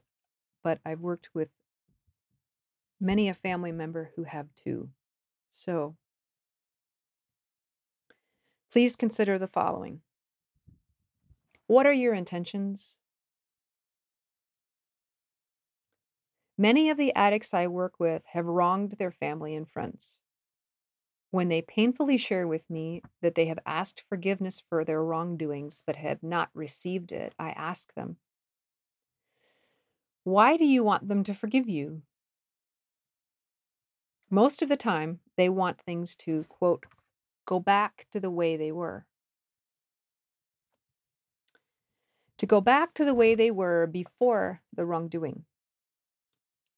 but 0.63 0.77
I've 0.85 0.99
worked 0.99 1.29
with 1.33 1.49
many 3.01 3.27
a 3.27 3.33
family 3.33 3.71
member 3.71 4.11
who 4.15 4.25
have 4.25 4.45
too. 4.63 4.89
So 5.49 5.95
please 8.71 8.95
consider 8.95 9.39
the 9.39 9.47
following 9.47 10.01
What 11.65 11.87
are 11.87 11.93
your 11.93 12.13
intentions? 12.13 12.99
Many 16.57 16.89
of 16.89 16.97
the 16.97 17.13
addicts 17.13 17.53
I 17.53 17.67
work 17.67 17.99
with 17.99 18.23
have 18.27 18.45
wronged 18.45 18.93
their 18.93 19.11
family 19.11 19.55
and 19.55 19.69
friends. 19.69 20.21
When 21.31 21.49
they 21.49 21.61
painfully 21.61 22.15
share 22.17 22.47
with 22.47 22.69
me 22.69 23.01
that 23.21 23.35
they 23.35 23.47
have 23.47 23.59
asked 23.65 24.05
forgiveness 24.07 24.63
for 24.69 24.85
their 24.85 25.03
wrongdoings 25.03 25.83
but 25.85 25.97
have 25.97 26.23
not 26.23 26.49
received 26.53 27.11
it, 27.11 27.33
I 27.37 27.49
ask 27.49 27.93
them, 27.93 28.17
Why 30.23 30.55
do 30.55 30.65
you 30.65 30.81
want 30.81 31.09
them 31.09 31.25
to 31.25 31.33
forgive 31.33 31.67
you? 31.67 32.03
Most 34.29 34.61
of 34.61 34.69
the 34.69 34.77
time, 34.77 35.19
they 35.35 35.49
want 35.49 35.81
things 35.81 36.15
to, 36.17 36.45
quote, 36.47 36.85
go 37.45 37.59
back 37.59 38.07
to 38.11 38.19
the 38.21 38.31
way 38.31 38.55
they 38.55 38.71
were. 38.71 39.05
To 42.37 42.45
go 42.45 42.61
back 42.61 42.93
to 42.93 43.03
the 43.03 43.13
way 43.13 43.35
they 43.35 43.51
were 43.51 43.87
before 43.87 44.61
the 44.73 44.85
wrongdoing. 44.85 45.45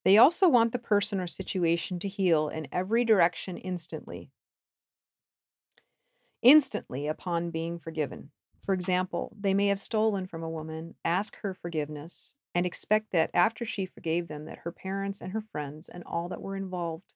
They 0.07 0.17
also 0.17 0.47
want 0.47 0.71
the 0.71 0.79
person 0.79 1.19
or 1.19 1.27
situation 1.27 1.99
to 1.99 2.07
heal 2.07 2.47
in 2.47 2.69
every 2.71 3.03
direction 3.03 3.57
instantly. 3.57 4.31
Instantly 6.41 7.07
upon 7.07 7.51
being 7.51 7.77
forgiven. 7.77 8.31
For 8.63 8.73
example, 8.73 9.35
they 9.37 9.53
may 9.53 9.67
have 9.67 9.81
stolen 9.81 10.25
from 10.25 10.43
a 10.43 10.49
woman, 10.49 10.95
ask 11.03 11.35
her 11.39 11.53
forgiveness, 11.53 12.35
and 12.55 12.65
expect 12.65 13.11
that 13.11 13.31
after 13.33 13.65
she 13.65 13.85
forgave 13.85 14.29
them 14.29 14.45
that 14.45 14.59
her 14.59 14.71
parents 14.71 15.19
and 15.19 15.33
her 15.33 15.41
friends 15.41 15.89
and 15.89 16.05
all 16.05 16.29
that 16.29 16.41
were 16.41 16.55
involved 16.55 17.13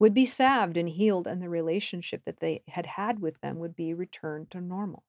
would 0.00 0.12
be 0.12 0.26
salved 0.26 0.76
and 0.76 0.88
healed 0.88 1.28
and 1.28 1.40
the 1.40 1.48
relationship 1.48 2.22
that 2.24 2.40
they 2.40 2.64
had 2.66 2.86
had 2.86 3.20
with 3.20 3.40
them 3.40 3.60
would 3.60 3.76
be 3.76 3.94
returned 3.94 4.50
to 4.50 4.60
normal. 4.60 5.04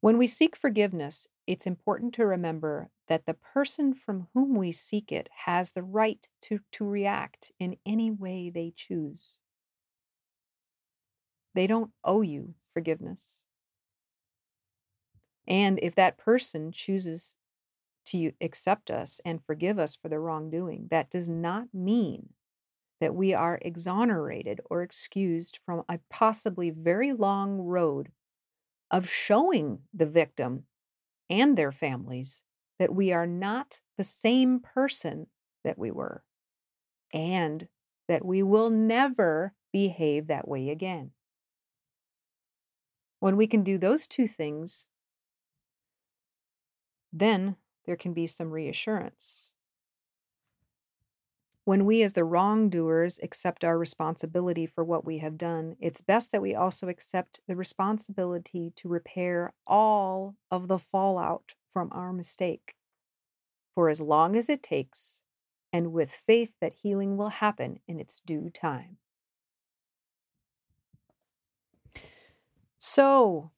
When 0.00 0.18
we 0.18 0.26
seek 0.26 0.56
forgiveness, 0.56 1.28
it's 1.46 1.66
important 1.66 2.14
to 2.14 2.26
remember 2.26 2.90
that 3.08 3.26
the 3.26 3.34
person 3.34 3.94
from 3.94 4.28
whom 4.34 4.56
we 4.56 4.72
seek 4.72 5.12
it 5.12 5.28
has 5.44 5.72
the 5.72 5.82
right 5.82 6.28
to, 6.42 6.60
to 6.72 6.84
react 6.84 7.52
in 7.58 7.76
any 7.86 8.10
way 8.10 8.50
they 8.50 8.72
choose. 8.74 9.38
They 11.54 11.66
don't 11.66 11.92
owe 12.04 12.22
you 12.22 12.54
forgiveness. 12.74 13.44
And 15.46 15.78
if 15.80 15.94
that 15.94 16.18
person 16.18 16.72
chooses 16.72 17.36
to 18.06 18.32
accept 18.40 18.90
us 18.90 19.20
and 19.24 19.44
forgive 19.44 19.78
us 19.78 19.96
for 19.96 20.08
the 20.08 20.18
wrongdoing, 20.18 20.88
that 20.90 21.10
does 21.10 21.28
not 21.28 21.68
mean 21.72 22.30
that 23.00 23.14
we 23.14 23.34
are 23.34 23.58
exonerated 23.62 24.60
or 24.70 24.82
excused 24.82 25.60
from 25.64 25.84
a 25.88 26.00
possibly 26.10 26.70
very 26.70 27.12
long 27.12 27.58
road 27.58 28.10
of 28.90 29.08
showing 29.08 29.80
the 29.92 30.06
victim 30.06 30.64
and 31.28 31.56
their 31.56 31.72
families 31.72 32.42
that 32.78 32.94
we 32.94 33.12
are 33.12 33.26
not 33.26 33.80
the 33.96 34.04
same 34.04 34.60
person 34.60 35.26
that 35.64 35.78
we 35.78 35.90
were 35.90 36.22
and 37.14 37.68
that 38.08 38.24
we 38.24 38.42
will 38.42 38.70
never 38.70 39.54
behave 39.72 40.26
that 40.28 40.46
way 40.46 40.70
again. 40.70 41.10
When 43.20 43.36
we 43.36 43.46
can 43.46 43.64
do 43.64 43.78
those 43.78 44.06
two 44.06 44.28
things, 44.28 44.86
then 47.12 47.56
there 47.86 47.96
can 47.96 48.12
be 48.12 48.26
some 48.26 48.50
reassurance. 48.50 49.45
When 51.66 51.84
we, 51.84 52.02
as 52.04 52.12
the 52.12 52.24
wrongdoers, 52.24 53.18
accept 53.24 53.64
our 53.64 53.76
responsibility 53.76 54.66
for 54.66 54.84
what 54.84 55.04
we 55.04 55.18
have 55.18 55.36
done, 55.36 55.76
it's 55.80 56.00
best 56.00 56.30
that 56.30 56.40
we 56.40 56.54
also 56.54 56.88
accept 56.88 57.40
the 57.48 57.56
responsibility 57.56 58.72
to 58.76 58.88
repair 58.88 59.52
all 59.66 60.36
of 60.48 60.68
the 60.68 60.78
fallout 60.78 61.56
from 61.72 61.90
our 61.92 62.12
mistake 62.12 62.76
for 63.74 63.88
as 63.88 64.00
long 64.00 64.36
as 64.36 64.48
it 64.48 64.62
takes, 64.62 65.24
and 65.72 65.92
with 65.92 66.12
faith 66.12 66.52
that 66.60 66.72
healing 66.74 67.16
will 67.16 67.30
happen 67.30 67.80
in 67.88 67.98
its 67.98 68.20
due 68.20 68.48
time. 68.48 68.98
So, 72.78 73.50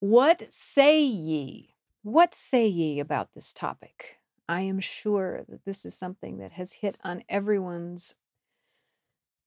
what 0.00 0.52
say 0.52 1.02
ye? 1.02 1.76
What 2.02 2.34
say 2.34 2.66
ye 2.68 3.00
about 3.00 3.32
this 3.34 3.52
topic? 3.52 4.18
I 4.48 4.62
am 4.62 4.80
sure 4.80 5.44
that 5.48 5.64
this 5.64 5.86
is 5.86 5.94
something 5.94 6.38
that 6.38 6.52
has 6.52 6.72
hit 6.72 6.98
on 7.02 7.24
everyone's 7.28 8.14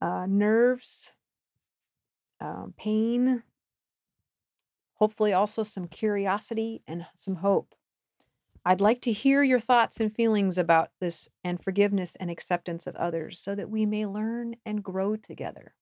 uh, 0.02 0.26
nerves, 0.28 1.12
um, 2.40 2.74
pain, 2.78 3.44
hopefully 4.96 5.34
also 5.34 5.64
some 5.64 5.88
curiosity 5.88 6.82
and 6.88 7.06
some 7.16 7.36
hope. 7.36 7.76
I'd 8.66 8.82
like 8.82 9.02
to 9.02 9.14
hear 9.14 9.44
your 9.44 9.60
thoughts 9.60 10.00
and 10.00 10.14
feelings 10.14 10.58
about 10.58 10.90
this 11.00 11.30
and 11.44 11.64
forgiveness 11.64 12.18
and 12.18 12.30
acceptance 12.30 12.86
of 12.86 12.96
others 12.96 13.40
so 13.40 13.56
that 13.56 13.70
we 13.70 13.86
may 13.86 14.06
learn 14.06 14.56
and 14.66 14.84
grow 14.84 15.16
together. 15.16 15.74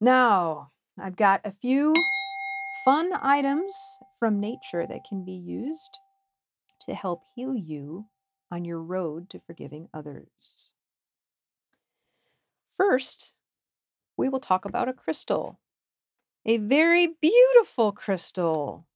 Now, 0.00 0.72
I've 0.98 1.16
got 1.16 1.42
a 1.44 1.52
few 1.52 1.94
fun 2.84 3.12
items 3.20 3.74
from 4.18 4.40
nature 4.40 4.86
that 4.86 5.04
can 5.08 5.24
be 5.24 5.32
used 5.32 6.00
to 6.86 6.94
help 6.94 7.22
heal 7.34 7.54
you 7.54 8.06
on 8.50 8.64
your 8.64 8.80
road 8.80 9.28
to 9.30 9.40
forgiving 9.40 9.88
others. 9.92 10.70
First, 12.76 13.34
we 14.16 14.28
will 14.28 14.40
talk 14.40 14.64
about 14.64 14.88
a 14.88 14.92
crystal, 14.92 15.60
a 16.46 16.58
very 16.58 17.08
beautiful 17.20 17.92
crystal. 17.92 18.86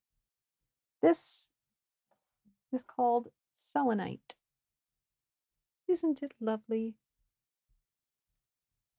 This 1.03 1.49
is 2.73 2.83
called 2.87 3.29
selenite. 3.59 4.35
Isn't 5.89 6.23
it 6.23 6.33
lovely? 6.41 6.95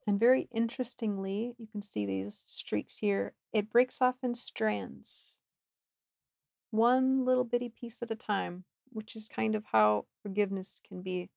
And 0.06 0.20
very 0.20 0.50
interestingly, 0.54 1.56
you 1.58 1.68
can 1.72 1.82
see 1.82 2.06
these 2.06 2.44
streaks 2.46 2.98
here. 2.98 3.34
It 3.54 3.72
breaks 3.72 4.02
off 4.02 4.16
in 4.22 4.36
strands, 4.36 5.40
one 6.72 7.24
little 7.24 7.46
bitty 7.46 7.70
piece 7.70 8.02
at 8.02 8.12
a 8.12 8.16
time 8.16 8.66
which 8.94 9.16
is 9.16 9.28
kind 9.28 9.56
of 9.56 9.64
how 9.72 10.06
forgiveness 10.22 10.82
can 10.88 11.02
be 11.02 11.30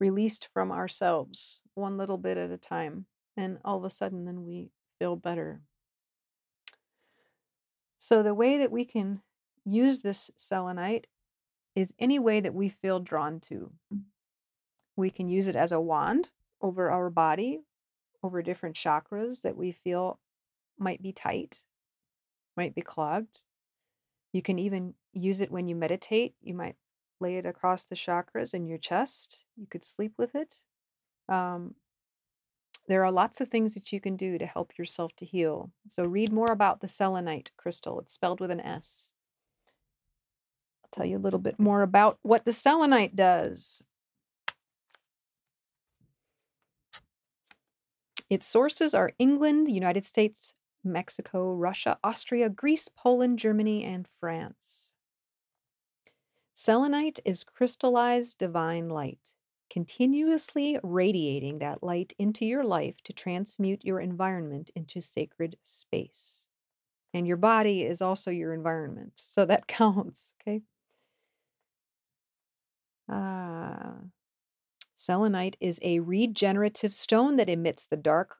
released 0.00 0.48
from 0.52 0.70
ourselves 0.70 1.62
one 1.74 1.96
little 1.96 2.18
bit 2.18 2.36
at 2.36 2.50
a 2.50 2.58
time. 2.58 3.06
And 3.36 3.58
all 3.64 3.78
of 3.78 3.84
a 3.84 3.90
sudden, 3.90 4.24
then 4.24 4.44
we 4.44 4.70
feel 4.98 5.16
better. 5.16 5.60
So, 7.98 8.22
the 8.22 8.34
way 8.34 8.58
that 8.58 8.70
we 8.70 8.84
can 8.84 9.22
use 9.64 10.00
this 10.00 10.30
selenite 10.36 11.06
is 11.74 11.94
any 11.98 12.18
way 12.18 12.40
that 12.40 12.54
we 12.54 12.68
feel 12.68 13.00
drawn 13.00 13.40
to. 13.40 13.72
We 14.96 15.10
can 15.10 15.28
use 15.28 15.46
it 15.48 15.56
as 15.56 15.72
a 15.72 15.80
wand 15.80 16.30
over 16.60 16.90
our 16.90 17.10
body, 17.10 17.60
over 18.22 18.42
different 18.42 18.76
chakras 18.76 19.42
that 19.42 19.56
we 19.56 19.72
feel 19.72 20.20
might 20.78 21.02
be 21.02 21.12
tight, 21.12 21.62
might 22.56 22.74
be 22.74 22.82
clogged. 22.82 23.42
You 24.34 24.42
can 24.42 24.58
even 24.58 24.94
use 25.12 25.40
it 25.40 25.52
when 25.52 25.68
you 25.68 25.76
meditate. 25.76 26.34
You 26.42 26.54
might 26.54 26.74
lay 27.20 27.36
it 27.36 27.46
across 27.46 27.84
the 27.84 27.94
chakras 27.94 28.52
in 28.52 28.66
your 28.66 28.78
chest. 28.78 29.44
You 29.56 29.68
could 29.68 29.84
sleep 29.84 30.14
with 30.18 30.34
it. 30.34 30.56
Um, 31.28 31.76
there 32.88 33.04
are 33.04 33.12
lots 33.12 33.40
of 33.40 33.46
things 33.46 33.74
that 33.74 33.92
you 33.92 34.00
can 34.00 34.16
do 34.16 34.36
to 34.36 34.44
help 34.44 34.76
yourself 34.76 35.14
to 35.18 35.24
heal. 35.24 35.70
So, 35.88 36.04
read 36.04 36.32
more 36.32 36.50
about 36.50 36.80
the 36.80 36.88
selenite 36.88 37.52
crystal. 37.56 38.00
It's 38.00 38.12
spelled 38.12 38.40
with 38.40 38.50
an 38.50 38.60
S. 38.60 39.12
I'll 40.82 40.90
tell 40.90 41.06
you 41.06 41.16
a 41.16 41.22
little 41.24 41.38
bit 41.38 41.60
more 41.60 41.82
about 41.82 42.18
what 42.22 42.44
the 42.44 42.52
selenite 42.52 43.14
does. 43.14 43.84
Its 48.28 48.48
sources 48.48 48.94
are 48.94 49.12
England, 49.20 49.68
the 49.68 49.72
United 49.72 50.04
States, 50.04 50.54
Mexico, 50.84 51.54
Russia, 51.54 51.98
Austria, 52.04 52.48
Greece, 52.48 52.88
Poland, 52.88 53.38
Germany, 53.38 53.84
and 53.84 54.08
France. 54.20 54.92
Selenite 56.54 57.20
is 57.26 57.44
crystallized 57.44 58.38
divine 58.38 58.88
light, 58.88 59.34
continuously 59.68 60.78
radiating 60.82 61.58
that 61.58 61.82
light 61.82 62.14
into 62.18 62.46
your 62.46 62.64
life 62.64 62.96
to 63.02 63.12
transmute 63.12 63.84
your 63.84 64.00
environment 64.00 64.70
into 64.74 65.02
sacred 65.02 65.58
space. 65.64 66.48
And 67.14 67.26
your 67.26 67.38
body 67.38 67.84
is 67.84 68.02
also 68.02 68.30
your 68.30 68.54
environment, 68.54 69.20
so 69.20 69.46
that 69.46 69.66
counts, 69.68 70.34
okay? 70.42 70.62
Ah, 73.08 74.02
Selenite 74.96 75.56
is 75.60 75.78
a 75.82 76.00
regenerative 76.00 76.94
stone 76.94 77.36
that 77.36 77.48
emits 77.50 77.86
the 77.86 77.96
dark 77.96 78.38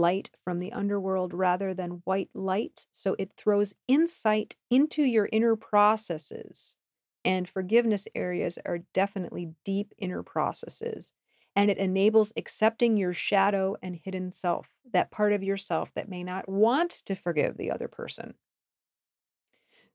light 0.00 0.30
from 0.36 0.58
the 0.58 0.72
underworld 0.72 1.32
rather 1.34 1.74
than 1.74 2.02
white 2.04 2.30
light. 2.34 2.86
So 2.92 3.16
it 3.18 3.32
throws 3.36 3.74
insight 3.88 4.56
into 4.70 5.02
your 5.02 5.28
inner 5.32 5.56
processes. 5.56 6.76
And 7.24 7.48
forgiveness 7.48 8.06
areas 8.14 8.58
are 8.64 8.78
definitely 8.94 9.54
deep 9.64 9.92
inner 9.98 10.22
processes. 10.22 11.12
And 11.56 11.70
it 11.70 11.78
enables 11.78 12.32
accepting 12.36 12.96
your 12.96 13.14
shadow 13.14 13.76
and 13.82 13.96
hidden 13.96 14.30
self, 14.30 14.68
that 14.92 15.10
part 15.10 15.32
of 15.32 15.42
yourself 15.42 15.92
that 15.94 16.08
may 16.08 16.22
not 16.22 16.48
want 16.48 16.90
to 17.06 17.14
forgive 17.14 17.56
the 17.56 17.70
other 17.70 17.88
person. 17.88 18.34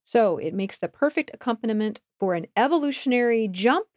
So 0.03 0.37
it 0.37 0.53
makes 0.53 0.77
the 0.77 0.87
perfect 0.87 1.31
accompaniment 1.33 2.01
for 2.19 2.33
an 2.33 2.47
evolutionary 2.55 3.47
jump 3.47 3.87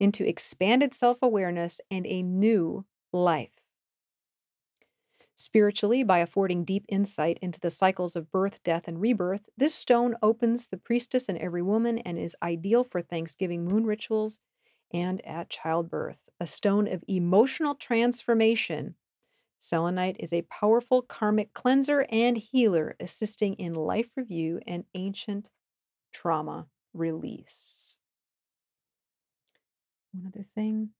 into 0.00 0.26
expanded 0.26 0.94
self 0.94 1.22
awareness 1.22 1.80
and 1.90 2.06
a 2.06 2.22
new 2.22 2.86
life. 3.12 3.63
Spiritually, 5.36 6.04
by 6.04 6.20
affording 6.20 6.64
deep 6.64 6.84
insight 6.88 7.38
into 7.42 7.58
the 7.58 7.70
cycles 7.70 8.14
of 8.14 8.30
birth, 8.30 8.62
death, 8.62 8.86
and 8.86 9.00
rebirth, 9.00 9.48
this 9.56 9.74
stone 9.74 10.14
opens 10.22 10.68
the 10.68 10.76
priestess 10.76 11.28
in 11.28 11.36
every 11.38 11.62
woman 11.62 11.98
and 11.98 12.18
is 12.18 12.36
ideal 12.40 12.84
for 12.84 13.02
Thanksgiving 13.02 13.64
moon 13.64 13.84
rituals 13.84 14.38
and 14.92 15.24
at 15.26 15.50
childbirth. 15.50 16.18
A 16.38 16.46
stone 16.46 16.86
of 16.86 17.02
emotional 17.08 17.74
transformation. 17.74 18.94
Selenite 19.58 20.16
is 20.20 20.32
a 20.32 20.42
powerful 20.42 21.02
karmic 21.02 21.52
cleanser 21.52 22.06
and 22.10 22.36
healer, 22.36 22.94
assisting 23.00 23.54
in 23.54 23.74
life 23.74 24.10
review 24.14 24.60
and 24.66 24.84
ancient 24.94 25.50
trauma 26.12 26.68
release. 26.92 27.98
One 30.12 30.26
other 30.26 30.46
thing. 30.54 30.90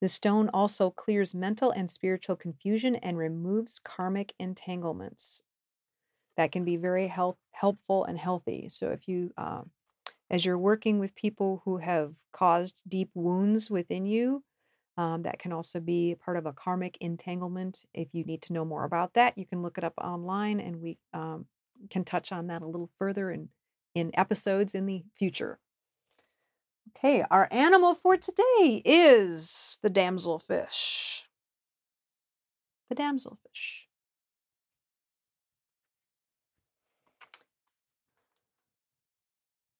The 0.00 0.08
stone 0.08 0.48
also 0.50 0.90
clears 0.90 1.34
mental 1.34 1.70
and 1.70 1.90
spiritual 1.90 2.36
confusion 2.36 2.96
and 2.96 3.18
removes 3.18 3.78
karmic 3.78 4.34
entanglements. 4.38 5.42
That 6.36 6.52
can 6.52 6.64
be 6.64 6.76
very 6.76 7.08
help, 7.08 7.38
helpful 7.52 8.04
and 8.04 8.18
healthy. 8.18 8.68
So, 8.68 8.90
if 8.90 9.08
you, 9.08 9.32
uh, 9.36 9.62
as 10.30 10.44
you're 10.44 10.58
working 10.58 10.98
with 10.98 11.14
people 11.14 11.62
who 11.64 11.78
have 11.78 12.14
caused 12.32 12.82
deep 12.88 13.10
wounds 13.14 13.70
within 13.70 14.06
you, 14.06 14.44
um, 14.96 15.22
that 15.22 15.38
can 15.38 15.52
also 15.52 15.80
be 15.80 16.16
part 16.16 16.36
of 16.36 16.46
a 16.46 16.52
karmic 16.52 16.98
entanglement. 17.00 17.84
If 17.94 18.08
you 18.12 18.24
need 18.24 18.42
to 18.42 18.52
know 18.52 18.64
more 18.64 18.84
about 18.84 19.14
that, 19.14 19.38
you 19.38 19.46
can 19.46 19.62
look 19.62 19.78
it 19.78 19.84
up 19.84 19.94
online 19.98 20.60
and 20.60 20.82
we 20.82 20.98
um, 21.12 21.46
can 21.90 22.04
touch 22.04 22.32
on 22.32 22.48
that 22.48 22.62
a 22.62 22.66
little 22.66 22.90
further 22.98 23.30
in, 23.30 23.48
in 23.94 24.10
episodes 24.14 24.74
in 24.74 24.86
the 24.86 25.04
future. 25.16 25.60
Okay, 26.96 27.24
our 27.30 27.48
animal 27.50 27.94
for 27.94 28.16
today 28.16 28.82
is 28.84 29.78
the 29.82 29.90
damselfish. 29.90 31.22
The 32.88 32.94
damselfish. 32.94 33.86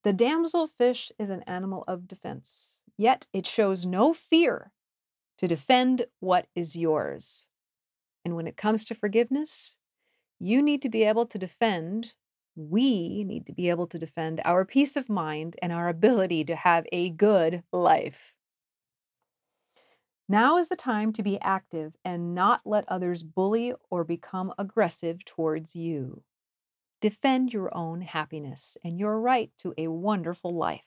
The 0.03 0.13
damselfish 0.13 1.11
is 1.17 1.29
an 1.29 1.43
animal 1.43 1.83
of 1.87 2.07
defense, 2.07 2.77
yet 2.97 3.27
it 3.33 3.47
shows 3.47 3.85
no 3.85 4.13
fear 4.13 4.71
to 5.37 5.47
defend 5.47 6.05
what 6.19 6.47
is 6.55 6.75
yours. 6.75 7.47
And 8.23 8.35
when 8.35 8.47
it 8.47 8.57
comes 8.57 8.85
to 8.85 8.95
forgiveness, 8.95 9.77
you 10.39 10.61
need 10.61 10.81
to 10.83 10.89
be 10.89 11.03
able 11.03 11.25
to 11.25 11.37
defend 11.37 12.13
we 12.59 13.23
need 13.23 13.45
to 13.45 13.53
be 13.53 13.69
able 13.69 13.87
to 13.87 13.97
defend 13.97 14.41
our 14.43 14.65
peace 14.65 14.97
of 14.97 15.07
mind 15.09 15.55
and 15.61 15.71
our 15.71 15.87
ability 15.87 16.43
to 16.43 16.55
have 16.55 16.85
a 16.91 17.09
good 17.09 17.63
life. 17.71 18.33
Now 20.27 20.57
is 20.57 20.67
the 20.67 20.75
time 20.75 21.13
to 21.13 21.23
be 21.23 21.39
active 21.41 21.95
and 22.03 22.35
not 22.35 22.61
let 22.65 22.85
others 22.87 23.23
bully 23.23 23.73
or 23.89 24.03
become 24.03 24.53
aggressive 24.59 25.23
towards 25.25 25.75
you. 25.75 26.21
Defend 27.01 27.53
your 27.53 27.75
own 27.75 28.01
happiness 28.01 28.77
and 28.83 28.99
your 28.99 29.19
right 29.21 29.51
to 29.59 29.73
a 29.77 29.87
wonderful 29.87 30.53
life. 30.53 30.83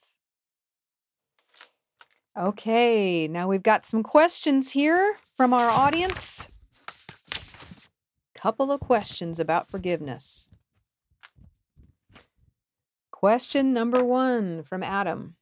Okay, 2.38 3.26
now 3.28 3.48
we've 3.48 3.62
got 3.62 3.86
some 3.86 4.02
questions 4.02 4.70
here 4.72 5.16
from 5.36 5.52
our 5.52 5.68
audience. 5.68 6.48
Couple 8.34 8.72
of 8.72 8.80
questions 8.80 9.38
about 9.38 9.70
forgiveness. 9.70 10.48
Question 13.22 13.72
number 13.72 14.02
one 14.02 14.64
from 14.64 14.82
Adam 14.82 15.36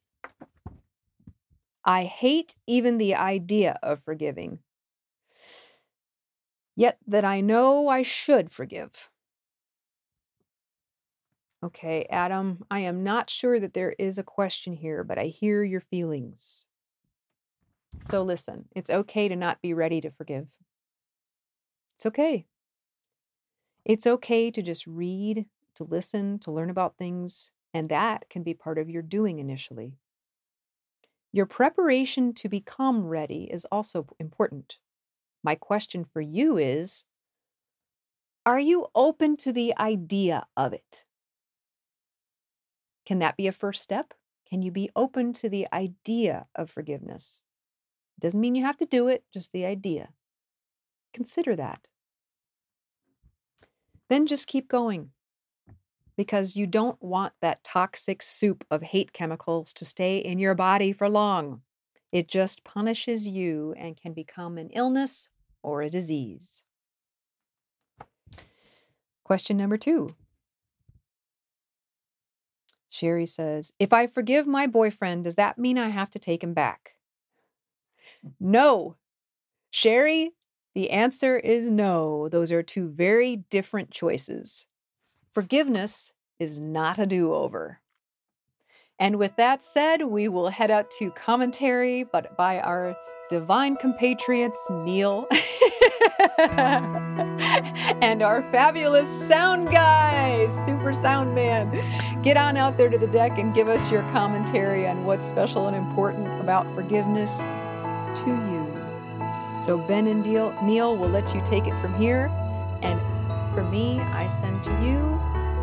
I 1.83 2.03
hate 2.03 2.55
even 2.67 2.99
the 2.99 3.15
idea 3.15 3.79
of 3.81 4.03
forgiving, 4.03 4.59
yet 6.75 6.99
that 7.07 7.25
I 7.25 7.41
know 7.41 7.87
I 7.87 8.03
should 8.03 8.51
forgive. 8.51 9.09
Okay, 11.65 12.05
Adam, 12.11 12.63
I 12.69 12.81
am 12.81 13.01
not 13.01 13.31
sure 13.31 13.59
that 13.59 13.73
there 13.73 13.95
is 13.97 14.19
a 14.19 14.23
question 14.23 14.73
here, 14.73 15.03
but 15.03 15.17
I 15.17 15.25
hear 15.25 15.63
your 15.63 15.81
feelings. 15.81 16.67
So 18.03 18.21
listen, 18.21 18.65
it's 18.75 18.91
okay 18.91 19.27
to 19.27 19.35
not 19.35 19.59
be 19.59 19.73
ready 19.73 20.01
to 20.01 20.11
forgive. 20.11 20.45
It's 21.95 22.05
okay. 22.05 22.45
It's 23.85 24.05
okay 24.05 24.51
to 24.51 24.61
just 24.61 24.85
read, 24.85 25.47
to 25.77 25.83
listen, 25.83 26.37
to 26.41 26.51
learn 26.51 26.69
about 26.69 26.99
things 26.99 27.51
and 27.73 27.89
that 27.89 28.29
can 28.29 28.43
be 28.43 28.53
part 28.53 28.77
of 28.77 28.89
your 28.89 29.01
doing 29.01 29.39
initially. 29.39 29.93
Your 31.31 31.45
preparation 31.45 32.33
to 32.35 32.49
become 32.49 33.05
ready 33.05 33.49
is 33.51 33.65
also 33.71 34.07
important. 34.19 34.77
My 35.43 35.55
question 35.55 36.03
for 36.03 36.21
you 36.21 36.57
is 36.57 37.05
Are 38.45 38.59
you 38.59 38.87
open 38.93 39.37
to 39.37 39.53
the 39.53 39.75
idea 39.77 40.45
of 40.57 40.73
it? 40.73 41.05
Can 43.05 43.19
that 43.19 43.37
be 43.37 43.47
a 43.47 43.51
first 43.51 43.81
step? 43.81 44.13
Can 44.49 44.61
you 44.61 44.71
be 44.71 44.89
open 44.95 45.31
to 45.33 45.49
the 45.49 45.67
idea 45.71 46.47
of 46.55 46.69
forgiveness? 46.69 47.41
It 48.17 48.21
doesn't 48.21 48.39
mean 48.39 48.55
you 48.55 48.65
have 48.65 48.77
to 48.77 48.85
do 48.85 49.07
it, 49.07 49.23
just 49.33 49.53
the 49.53 49.65
idea. 49.65 50.09
Consider 51.13 51.55
that. 51.55 51.87
Then 54.09 54.27
just 54.27 54.47
keep 54.47 54.67
going 54.67 55.11
because 56.21 56.55
you 56.55 56.67
don't 56.67 57.01
want 57.01 57.33
that 57.41 57.63
toxic 57.63 58.21
soup 58.21 58.63
of 58.69 58.83
hate 58.83 59.11
chemicals 59.11 59.73
to 59.73 59.83
stay 59.83 60.19
in 60.19 60.37
your 60.37 60.53
body 60.53 60.93
for 60.93 61.09
long. 61.09 61.63
It 62.11 62.27
just 62.27 62.63
punishes 62.63 63.27
you 63.27 63.73
and 63.75 63.99
can 63.99 64.13
become 64.13 64.59
an 64.59 64.69
illness 64.69 65.29
or 65.63 65.81
a 65.81 65.89
disease. 65.89 66.61
Question 69.23 69.57
number 69.57 69.77
two. 69.77 70.13
Sherry 72.91 73.25
says, 73.25 73.73
If 73.79 73.91
I 73.91 74.05
forgive 74.05 74.45
my 74.45 74.67
boyfriend, 74.67 75.23
does 75.23 75.37
that 75.37 75.57
mean 75.57 75.79
I 75.79 75.89
have 75.89 76.11
to 76.11 76.19
take 76.19 76.43
him 76.43 76.53
back? 76.53 76.91
No. 78.39 78.95
Sherry, 79.71 80.33
the 80.75 80.91
answer 80.91 81.35
is 81.39 81.65
no. 81.65 82.29
Those 82.29 82.51
are 82.51 82.61
two 82.61 82.89
very 82.89 83.37
different 83.49 83.89
choices. 83.89 84.67
Forgiveness 85.33 86.11
is 86.39 86.59
not 86.59 86.99
a 86.99 87.05
do 87.05 87.33
over. 87.33 87.79
And 88.99 89.17
with 89.17 89.35
that 89.37 89.63
said, 89.63 90.03
we 90.03 90.27
will 90.27 90.49
head 90.49 90.69
out 90.69 90.91
to 90.99 91.09
commentary, 91.11 92.03
but 92.03 92.35
by 92.35 92.59
our 92.59 92.97
divine 93.29 93.77
compatriots 93.77 94.59
Neil 94.69 95.25
and 98.01 98.21
our 98.21 98.41
fabulous 98.51 99.07
sound 99.07 99.71
guy, 99.71 100.45
Super 100.47 100.93
Sound 100.93 101.33
Man. 101.33 102.21
Get 102.21 102.35
on 102.35 102.57
out 102.57 102.75
there 102.75 102.89
to 102.89 102.97
the 102.97 103.07
deck 103.07 103.39
and 103.39 103.53
give 103.55 103.69
us 103.69 103.89
your 103.89 104.01
commentary 104.11 104.85
on 104.85 105.05
what's 105.05 105.25
special 105.25 105.67
and 105.67 105.77
important 105.77 106.27
about 106.41 106.65
forgiveness 106.75 107.39
to 107.39 108.27
you. 108.27 108.67
So, 109.63 109.77
Ben 109.87 110.07
and 110.07 110.23
Neil 110.23 110.97
will 110.97 111.09
let 111.09 111.33
you 111.33 111.41
take 111.45 111.67
it 111.67 111.81
from 111.81 111.93
here. 111.95 112.29
And 112.81 112.99
for 113.53 113.63
me, 113.63 113.99
I 113.99 114.27
send 114.27 114.63
to 114.63 114.71
you, 114.81 114.99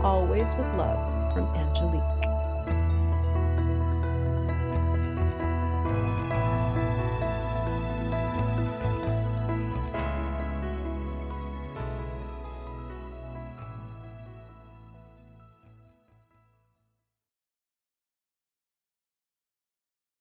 always 0.03 0.55
with 0.55 0.67
love, 0.77 1.33
from 1.33 1.47
Angelique. 1.57 2.18